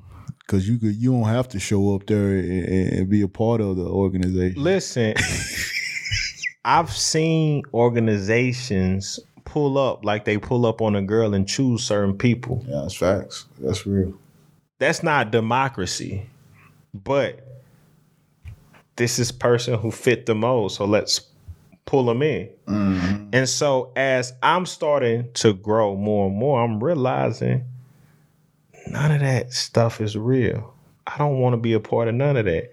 [0.48, 3.28] Cause you could you don't have to show up there and, and- and be a
[3.28, 4.62] part of the organization.
[4.62, 5.14] Listen,
[6.64, 12.16] I've seen organizations pull up like they pull up on a girl and choose certain
[12.16, 12.64] people.
[12.68, 13.46] Yeah, that's facts.
[13.60, 14.14] That's real.
[14.78, 16.26] That's not democracy.
[16.94, 17.46] But
[18.96, 21.20] this is person who fit the mold, so let's
[21.84, 22.48] pull them in.
[22.66, 23.28] Mm-hmm.
[23.32, 27.64] And so as I'm starting to grow more and more, I'm realizing
[28.86, 30.74] none of that stuff is real.
[31.06, 32.70] I don't want to be a part of none of that.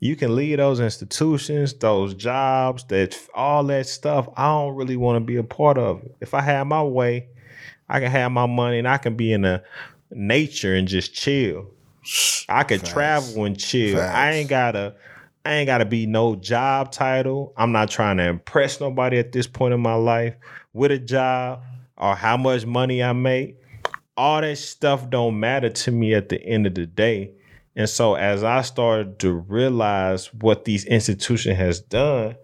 [0.00, 4.28] You can leave those institutions, those jobs, that all that stuff.
[4.36, 6.14] I don't really want to be a part of it.
[6.20, 7.28] If I have my way,
[7.88, 9.62] I can have my money and I can be in the
[10.10, 11.70] nature and just chill.
[12.48, 14.00] I could travel and chill.
[14.00, 14.94] I ain't gotta
[15.44, 17.52] I ain't gotta be no job title.
[17.56, 20.34] I'm not trying to impress nobody at this point in my life
[20.72, 21.62] with a job
[21.96, 23.56] or how much money I make.
[24.16, 27.32] All that stuff don't matter to me at the end of the day.
[27.76, 32.36] And so as I started to realize what these institutions has done,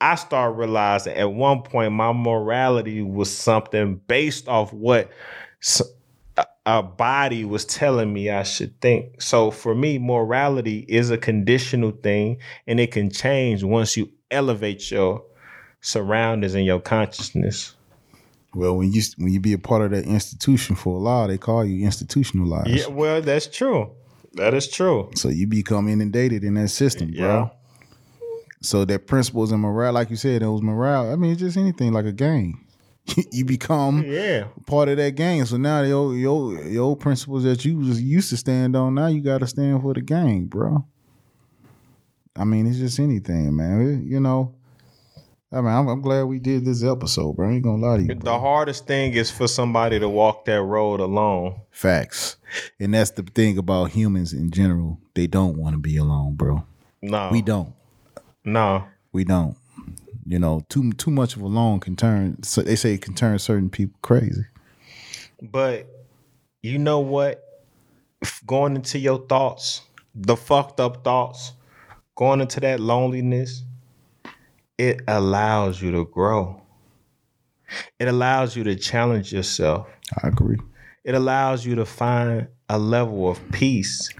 [0.00, 5.10] I started realizing at one point my morality was something based off what
[6.66, 9.20] a- body was telling me I should think.
[9.20, 14.90] So for me, morality is a conditional thing and it can change once you elevate
[14.90, 15.24] your
[15.80, 17.74] surroundings and your consciousness.
[18.54, 21.38] Well, when you when you be a part of that institution for a while, they
[21.38, 22.68] call you institutionalized.
[22.68, 23.90] Yeah, well, that's true.
[24.34, 25.10] That is true.
[25.16, 27.20] So you become inundated in that system, Yeah.
[27.26, 27.50] bro.
[28.60, 31.12] So that principles and morale, like you said, those morale.
[31.12, 32.60] I mean, it's just anything like a game.
[33.32, 34.44] you become Yeah.
[34.66, 35.44] part of that game.
[35.46, 39.20] So now your your your principles that you was used to stand on, now you
[39.20, 40.84] got to stand for the game, bro.
[42.36, 43.80] I mean, it's just anything, man.
[43.82, 44.54] It- you know.
[45.54, 47.50] I mean, I'm, I'm glad we did this episode, bro.
[47.50, 48.14] I ain't gonna lie to you.
[48.14, 51.60] The hardest thing is for somebody to walk that road alone.
[51.70, 52.36] Facts,
[52.80, 54.98] and that's the thing about humans in general.
[55.12, 56.64] They don't want to be alone, bro.
[57.02, 57.28] No.
[57.30, 57.74] We don't.
[58.46, 58.84] No.
[59.12, 59.58] We don't.
[60.24, 62.42] You know, too too much of a loan can turn.
[62.42, 64.44] So they say it can turn certain people crazy.
[65.40, 65.88] But
[66.62, 67.42] you know what?
[68.46, 69.82] Going into your thoughts,
[70.14, 71.52] the fucked up thoughts,
[72.14, 73.64] going into that loneliness,
[74.78, 76.62] it allows you to grow.
[77.98, 79.88] It allows you to challenge yourself.
[80.22, 80.58] I agree.
[81.04, 84.10] It allows you to find a level of peace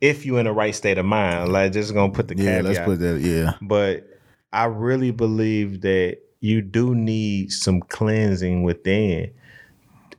[0.00, 1.52] if you're in the right state of mind.
[1.52, 2.64] Like just gonna put the Yeah, caveat.
[2.64, 3.20] let's put that.
[3.20, 4.08] Yeah, but
[4.52, 9.32] I really believe that you do need some cleansing within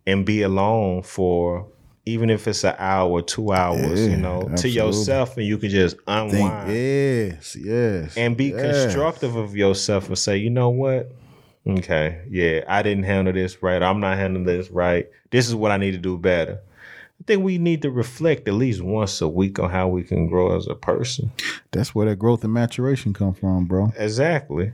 [0.08, 1.68] and be alone for
[2.06, 5.70] even if it's an hour two hours, Yeah, you know, to yourself and you can
[5.70, 6.08] just think.
[6.08, 8.62] unwind Yes, yes, and be yes.
[8.84, 11.12] constructive of yourself and say, you know what?
[11.66, 13.82] Okay, yeah, I didn't handle this right.
[13.82, 15.08] I'm not handling this right.
[15.32, 16.60] This is what I need to do better.
[17.24, 20.28] I think we need to reflect at least once a week on how we can
[20.28, 21.32] grow as a person.
[21.72, 23.94] That's where that growth and maturation come from, bro.
[23.96, 24.74] Exactly.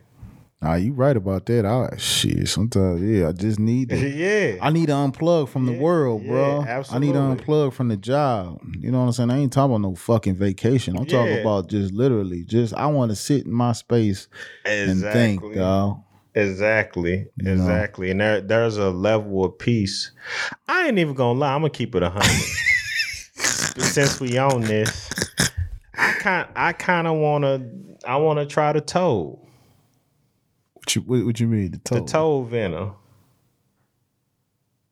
[0.59, 1.67] Nah, you right about that.
[1.67, 2.49] I shit.
[2.49, 3.97] Sometimes, yeah, I just need to.
[4.09, 4.57] yeah.
[4.63, 6.63] I need to unplug from the world, bro.
[6.63, 8.59] yeah, I need to unplug from the job.
[8.79, 9.29] You know what I'm saying?
[9.29, 10.97] I ain't talking about no fucking vacation.
[10.97, 14.27] I'm talking about just literally, just I want to sit in my space
[14.65, 16.01] and think, dog.
[16.35, 17.27] Exactly.
[17.37, 17.51] You know?
[17.53, 18.11] Exactly.
[18.11, 20.11] And there there's a level of peace.
[20.67, 22.29] I ain't even gonna lie, I'm gonna keep it a hundred.
[23.83, 25.09] Since we own this,
[25.97, 27.67] I kind I kinda wanna
[28.05, 29.39] I wanna try the toad.
[30.73, 31.71] What you, what, what you mean?
[31.71, 31.95] The toe?
[31.95, 32.93] The toad venom.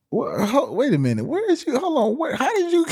[0.09, 1.25] What, ho- wait a minute.
[1.25, 1.77] Where is you?
[1.77, 2.17] Hold on.
[2.17, 2.85] Where, how did you?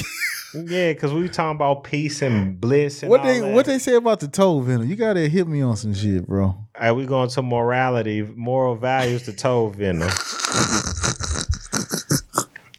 [0.55, 3.53] Yeah, because we talking about peace and bliss and what all they that.
[3.53, 4.87] what they say about the toe venom?
[4.89, 6.55] You gotta hit me on some shit, bro.
[6.75, 10.09] Are we going to morality, moral values to toad venom?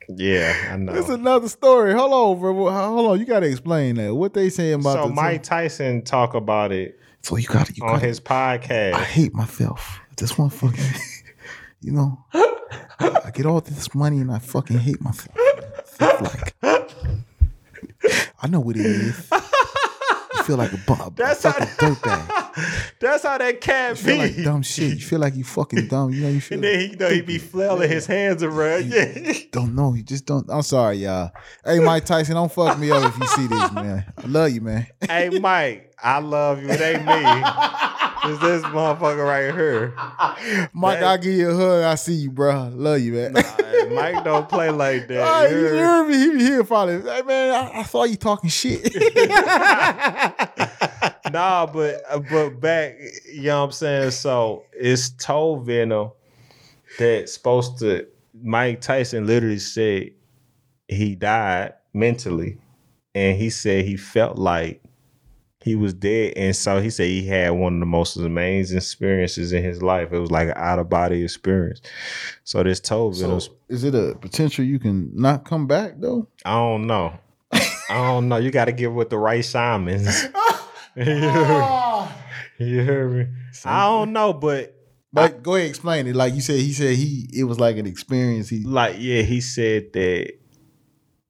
[0.09, 0.95] yeah, I know.
[0.95, 1.93] It's another story.
[1.93, 2.71] Hold on, bro.
[2.71, 3.19] Hold on.
[3.21, 4.15] You gotta explain that.
[4.15, 7.85] What they saying about so the Mike Tyson talk about it So you gotta you
[7.85, 8.95] on gotta his podcast.
[8.95, 10.01] I hate myself.
[10.17, 10.85] This one fucking,
[11.81, 15.37] you know, I get all this money and I fucking hate myself.
[16.01, 16.55] Like,
[18.43, 19.29] I know what it is.
[19.31, 22.93] You feel like a, bu- a, That's a how- fucking dirtbag.
[23.01, 24.19] That's how that cat You feel be.
[24.37, 24.95] like dumb shit.
[24.99, 26.11] You feel like you fucking dumb.
[26.13, 28.87] You know, you feel and then he know he be flailing his hands around.
[28.87, 29.33] Yeah.
[29.53, 29.95] don't know.
[29.95, 30.49] You just don't.
[30.51, 31.31] I'm sorry, y'all.
[31.65, 34.13] Hey, Mike Tyson, don't fuck me up if you see this, man.
[34.17, 34.87] I love you, man.
[35.09, 36.69] hey Mike, I love you.
[36.71, 37.13] It ain't me.
[38.29, 39.95] It's this motherfucker right here.
[40.73, 41.85] Mike, That- I'll give you a hug.
[41.85, 42.71] I see you, bro.
[42.75, 43.37] Love you, man.
[43.37, 43.43] Uh,
[43.93, 45.17] Mike don't play like that.
[45.27, 46.19] Oh, you heard me?
[46.19, 47.01] He be here probably.
[47.03, 48.95] Hey man, I, I saw you talking shit.
[51.33, 52.95] nah, but uh, but back,
[53.33, 54.11] you know what I'm saying?
[54.13, 56.13] So it's toe venom
[56.99, 58.07] that's supposed to
[58.43, 60.11] Mike Tyson literally said
[60.89, 62.59] he died mentally.
[63.15, 64.83] And he said he felt like
[65.67, 66.35] he was dead.
[66.37, 70.13] And so he said he had one of the most amazing experiences in his life.
[70.13, 71.81] It was like an out of body experience.
[72.45, 76.29] So this toe venom, so, is it a potential you can not come back though?
[76.45, 77.19] I don't know.
[77.53, 78.37] I don't know.
[78.37, 80.29] You got to get with the right shamans.
[82.59, 83.27] You hear me?
[83.67, 84.75] I don't know, but
[85.13, 86.17] But go ahead, explain it.
[86.17, 88.49] Like you said, he said he it was like an experience.
[88.49, 90.33] He like yeah, he said that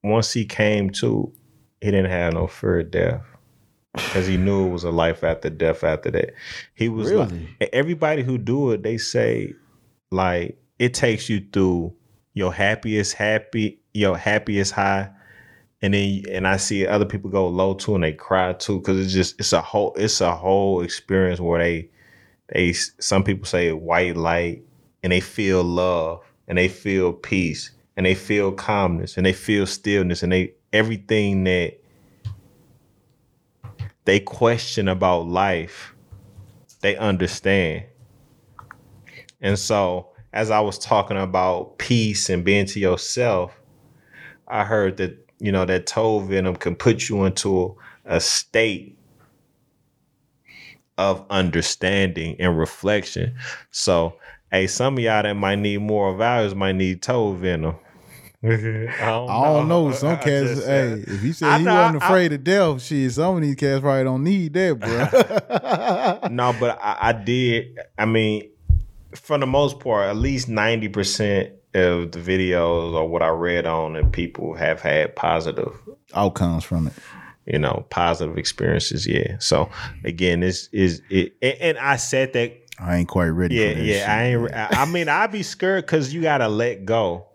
[0.03, 1.33] once he came to,
[1.81, 3.36] he didn't have no fear of death
[3.93, 5.83] because he knew it was a life after death.
[5.83, 6.33] After that,
[6.75, 7.31] he was like
[7.73, 8.83] everybody who do it.
[8.83, 9.53] They say
[10.11, 11.93] like it takes you through
[12.33, 15.09] your happiest happy, your happiest high.
[15.81, 18.99] And then, and I see other people go low too, and they cry too, because
[18.99, 21.89] it's just it's a whole it's a whole experience where they
[22.53, 24.63] they some people say white light
[25.03, 29.65] and they feel love and they feel peace and they feel calmness and they feel
[29.65, 31.79] stillness and they everything that
[34.07, 35.93] they question about life
[36.81, 37.83] they understand
[39.41, 43.59] and so as i was talking about peace and being to yourself
[44.47, 48.97] i heard that you know that toe venom can put you into a state
[50.97, 53.35] of understanding and reflection.
[53.71, 54.17] So,
[54.51, 57.75] hey, some of y'all that might need more values might need toe venom.
[58.43, 59.91] I don't, I don't know.
[59.93, 62.81] Some cats, just hey, if he I said he know, wasn't I- afraid of death,
[62.81, 66.29] shit, some of these cats probably don't need that, bro.
[66.29, 67.79] no, but I, I did.
[67.97, 68.49] I mean,
[69.15, 73.65] for the most part, at least ninety percent of the videos or what I read
[73.65, 75.73] on it, people have had positive
[76.13, 76.93] Outcomes from it.
[77.45, 79.07] you know, positive experiences.
[79.07, 79.37] Yeah.
[79.39, 79.69] So
[80.03, 82.55] again, this is it, and, I said that.
[82.79, 83.55] I ain't quite ready.
[83.55, 83.93] Yeah, yeah.
[83.93, 84.07] shit.
[84.09, 84.53] I ain't.
[84.53, 87.25] I I mean, I'd be scared because you gotta let go.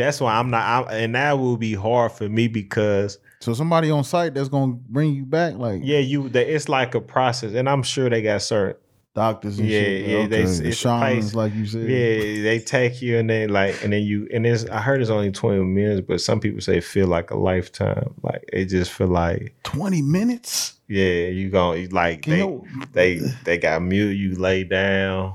[0.00, 0.88] That's why I'm not.
[0.88, 4.72] I'm, and that will be hard for me because So somebody on site that's gonna
[4.88, 6.28] bring you back, like yeah, you.
[6.28, 8.76] The, it's like a process, and I'm sure they got certain.
[9.12, 10.06] doctors and Yeah, shit.
[10.06, 10.26] yeah, Okay.
[10.28, 11.82] they- the it's shamans, like you said.
[11.82, 14.64] Yeah, they take you and they like, and then you, and it's.
[14.66, 18.14] I heard it's only 20 minutes, but some people say it feel like a lifetime.
[18.22, 20.74] Like it just feel like, Twenty minutes.
[20.88, 24.12] yeah, you going like Can they, you, they they got mute.
[24.16, 25.34] You lay down.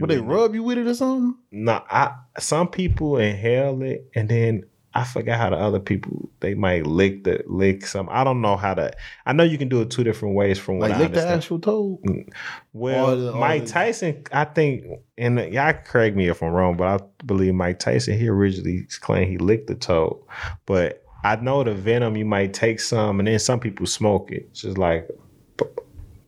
[0.00, 1.36] Would they the- rub you with it or something?
[1.52, 4.64] No, I some people inhale it and then
[4.96, 8.08] I forgot how the other people they might lick the lick some.
[8.12, 8.92] I don't know how to.
[9.26, 11.18] I know you can do it two different ways from what Like I lick the
[11.18, 11.38] understand.
[11.40, 12.00] actual toe?
[12.06, 12.28] Mm.
[12.72, 14.84] well, or the- or Mike the- Tyson, I think,
[15.18, 19.28] and y'all correct me if I'm wrong, but I believe Mike Tyson he originally claimed
[19.30, 20.24] he licked the toe,
[20.64, 24.46] but I know the venom you might take some, and then some people smoke it,
[24.50, 25.08] It's just like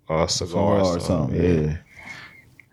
[0.08, 1.36] a cigar or something.
[1.40, 1.50] Yeah.
[1.70, 1.76] Yeah,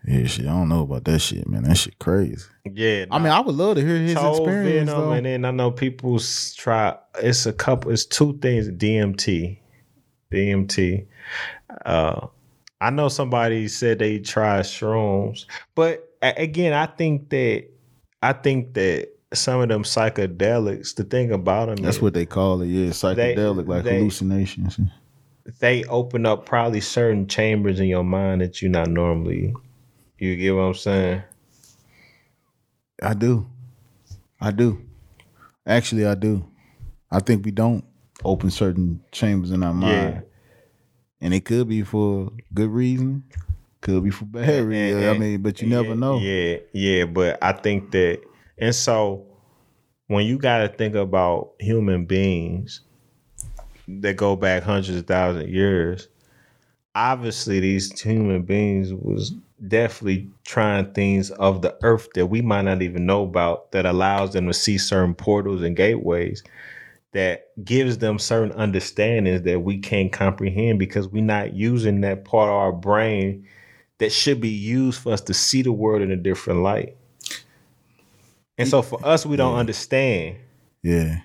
[0.07, 0.45] shit.
[0.45, 1.63] I don't know about that shit, man.
[1.63, 2.43] That shit crazy.
[2.65, 3.05] yeah.
[3.11, 4.89] I mean, I would love to hear his toe experience.
[4.89, 5.11] venom, though.
[5.13, 6.19] and then I know people
[6.55, 6.97] try.
[7.21, 7.91] It's a couple.
[7.91, 8.69] It's two things.
[8.69, 9.57] DMT,
[10.31, 11.05] DMT.
[11.85, 12.27] Uh,
[12.81, 15.45] I know somebody said they tried shrooms,
[15.75, 17.65] but again, I think that
[18.21, 20.95] I think that some of them psychedelics.
[20.95, 22.67] The thing about them, That's is what they call it.
[22.67, 24.79] Yeah, psychedelic, like they- hallucinations.
[25.59, 29.53] they open up probably certain chambers in your mind that you're not normally.
[30.24, 31.21] You get what I'm saying?
[33.01, 33.45] I do.
[34.39, 34.82] I do.
[35.67, 36.49] Actually, I do.
[37.11, 37.84] I think we don't
[38.24, 40.13] open certain chambers in our mind.
[40.13, 40.21] Yeah.
[41.19, 43.26] And it could be for good reason,
[43.82, 45.03] could be for bad And- reason.
[45.09, 46.19] I mean, but you never know.
[46.19, 48.21] Yeah, yeah, but I think that,
[48.57, 49.26] and so
[50.07, 52.80] when you got to think about human beings
[53.89, 56.07] that go back hundreds of thousands of years,
[56.95, 59.34] obviously these human beings was
[59.68, 64.34] definitely trying things of the earth that we might not even know about that allows
[64.34, 66.43] them to see certain portals and gateways
[67.14, 72.49] that gives them certain understandings that we can't comprehend because we're not using that part
[72.49, 73.45] of our brain
[73.99, 76.97] that should be used for us to see the world in a different light.
[78.57, 80.38] And so for us, we don't understand.
[80.82, 81.20] Yeah.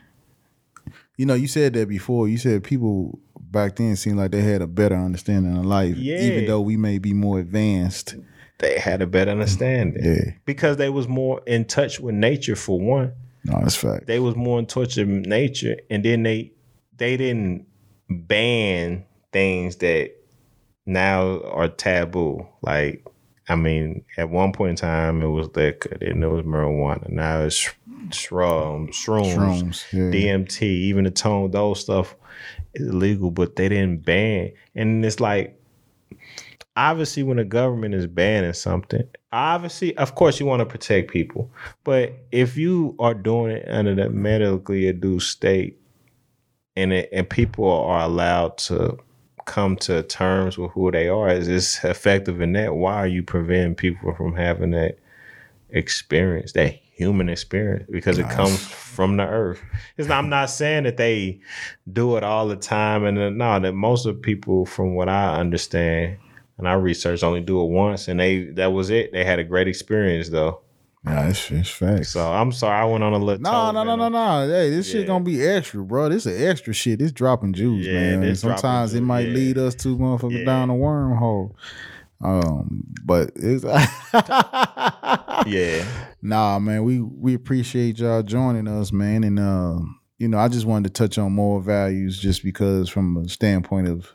[1.16, 2.28] You know, you said that before.
[2.28, 6.20] You said people back then seemed like they had a better understanding of life, Yeah.
[6.20, 8.16] even though we may be more advanced.
[8.58, 10.32] They had a better understanding Yeah.
[10.44, 13.12] because they was more in touch with nature for one.
[13.44, 14.06] No, that's fact.
[14.06, 16.52] They was more in touch with nature, and then they
[16.96, 17.66] they didn't
[18.08, 20.10] ban things that
[20.86, 22.46] now are taboo.
[22.62, 23.06] Like
[23.48, 27.08] I mean, at one point in time, it was liquor, then it was marijuana.
[27.08, 27.70] Now it's sh-
[28.10, 29.84] shrooms, shrooms, Shrooms.
[29.92, 30.10] Yeah.
[30.36, 32.14] DMT, even the tone, those stuff
[32.74, 34.52] is illegal, but they didn't ban.
[34.74, 35.57] And it's like,
[36.78, 39.02] obviously, when the government is banning something,
[39.32, 41.50] obviously, of course, you want to protect people.
[41.82, 45.80] But if you are doing it under the medically induced state,
[46.76, 48.96] and it, and people are allowed to
[49.44, 52.76] come to terms with who they are, is this effective in that?
[52.76, 54.98] Why are you preventing people from having that
[55.70, 57.88] experience, that human experience?
[57.90, 59.60] Because it comes from the earth.
[59.96, 61.40] It's not, I'm not saying that they
[61.92, 65.08] do it all the time, and uh, no, that most of the people, from what
[65.08, 66.18] I understand,
[66.58, 69.12] And I researched only do it once, and they that was it.
[69.12, 70.60] They had a great experience though.
[71.06, 72.08] Yeah, it's, it's facts.
[72.10, 73.40] So I'm sorry I went on a little.
[73.40, 74.48] No, no, no, no, no.
[74.48, 76.08] Hey, this shit gonna be extra, bro.
[76.08, 76.98] This is extra shit.
[76.98, 78.22] This dropping jewels, Yeah, man.
[78.24, 79.34] And sometimes it might yeah.
[79.34, 80.44] lead us to motherfucker Yeah.
[80.44, 81.54] down a wormhole.
[82.20, 83.62] Um, but it's
[85.46, 85.84] Yeah,
[86.22, 86.82] nah, man.
[86.84, 89.22] We we appreciate y'all joining us, man.
[89.24, 89.78] And uh,
[90.18, 93.88] you know, I just wanted to touch on moral values just because from a standpoint
[93.88, 94.12] of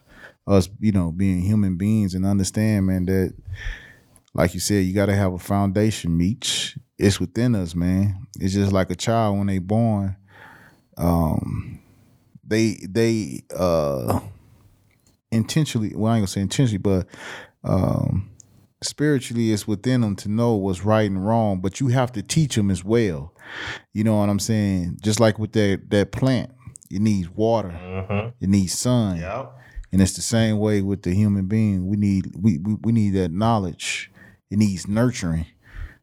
[0.48, 3.34] us, you know, being human beings and understand, man, that
[4.34, 6.78] like you said, you gotta have a foundation, Meech.
[6.98, 8.28] It's within us, man.
[8.40, 10.16] It's just like a child when they born.
[10.98, 11.80] Um
[12.44, 14.20] they they uh
[15.32, 17.08] intentionally well I ain't gonna say intentionally, but
[17.64, 18.30] um
[18.82, 22.56] spiritually it's within them to know what's right and wrong, but you have to teach
[22.56, 23.34] them as well.
[23.94, 25.00] You know what I'm saying?
[25.02, 26.52] Just like with that that plant,
[26.92, 28.30] it needs water, mm-hmm.
[28.40, 29.54] it needs sun, yep.
[29.94, 31.88] And it's the same way with the human being.
[31.88, 34.12] We need we we, we need that knowledge.
[34.50, 35.46] It needs nurturing.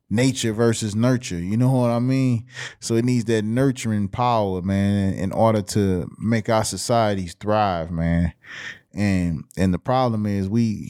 [0.09, 1.39] Nature versus nurture.
[1.39, 2.47] You know what I mean?
[2.79, 8.33] So it needs that nurturing power, man, in order to make our societies thrive, man.
[8.95, 10.89] And and the problem is we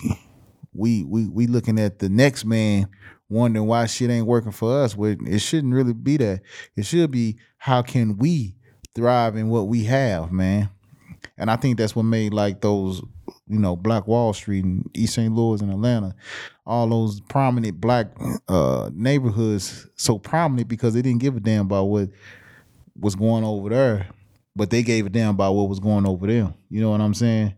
[0.74, 2.88] we we we looking at the next man
[3.30, 4.94] wondering why shit ain't working for us.
[4.98, 6.42] It shouldn't really be that.
[6.76, 8.56] It should be how can we
[8.94, 10.68] thrive in what we have, man.
[11.40, 13.00] And I think that's what made like those,
[13.48, 15.34] you know, Black Wall Street and East St.
[15.34, 16.14] Louis and Atlanta,
[16.66, 18.08] all those prominent black
[18.46, 22.10] uh, neighborhoods so prominent because they didn't give a damn about what
[22.94, 24.06] was going over there,
[24.54, 26.52] but they gave a damn about what was going over there.
[26.68, 27.54] You know what I'm saying?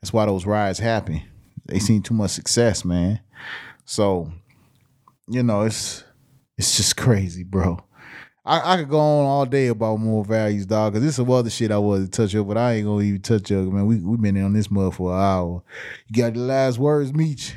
[0.00, 1.20] That's why those riots happen.
[1.66, 3.20] They seen too much success, man.
[3.84, 4.32] So,
[5.28, 6.04] you know, it's
[6.56, 7.84] it's just crazy, bro.
[8.46, 11.50] I, I could go on all day about more values, dog, because there's some other
[11.50, 13.86] shit I was to touch up, but I ain't gonna even touch up, man.
[13.86, 15.62] We we been on this mud for an hour.
[16.06, 17.54] You got the last words, Meech?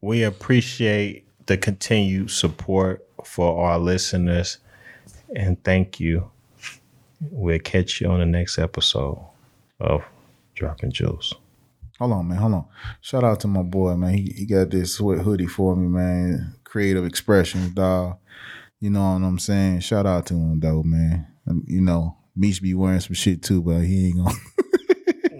[0.00, 4.58] We appreciate the continued support for our listeners,
[5.34, 6.30] and thank you.
[7.20, 9.24] We'll catch you on the next episode
[9.80, 10.02] of
[10.56, 11.34] Dropping Jewels.
[12.00, 12.38] Hold on, man.
[12.38, 12.64] Hold on.
[13.00, 14.14] Shout out to my boy, man.
[14.14, 16.54] He, he got this sweat hoodie for me, man.
[16.64, 18.18] Creative expressions, dog.
[18.80, 19.80] You know what I'm saying?
[19.80, 21.26] Shout out to him, though, man.
[21.46, 24.34] And, you know, Meech be wearing some shit too, but he ain't gonna.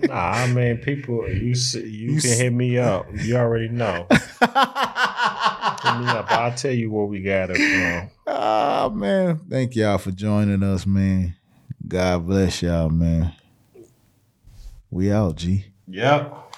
[0.09, 1.81] Nah, I mean, people, you you,
[2.15, 3.07] You can hit me up.
[3.13, 4.07] You already know.
[4.11, 6.31] hit me up.
[6.31, 8.11] I'll tell you where we got it from.
[8.27, 9.39] Ah, man.
[9.51, 11.35] Thank y'all for joining us, man.
[11.87, 13.35] God bless y'all, man.
[14.91, 15.67] We out, G.
[15.89, 16.55] Yep.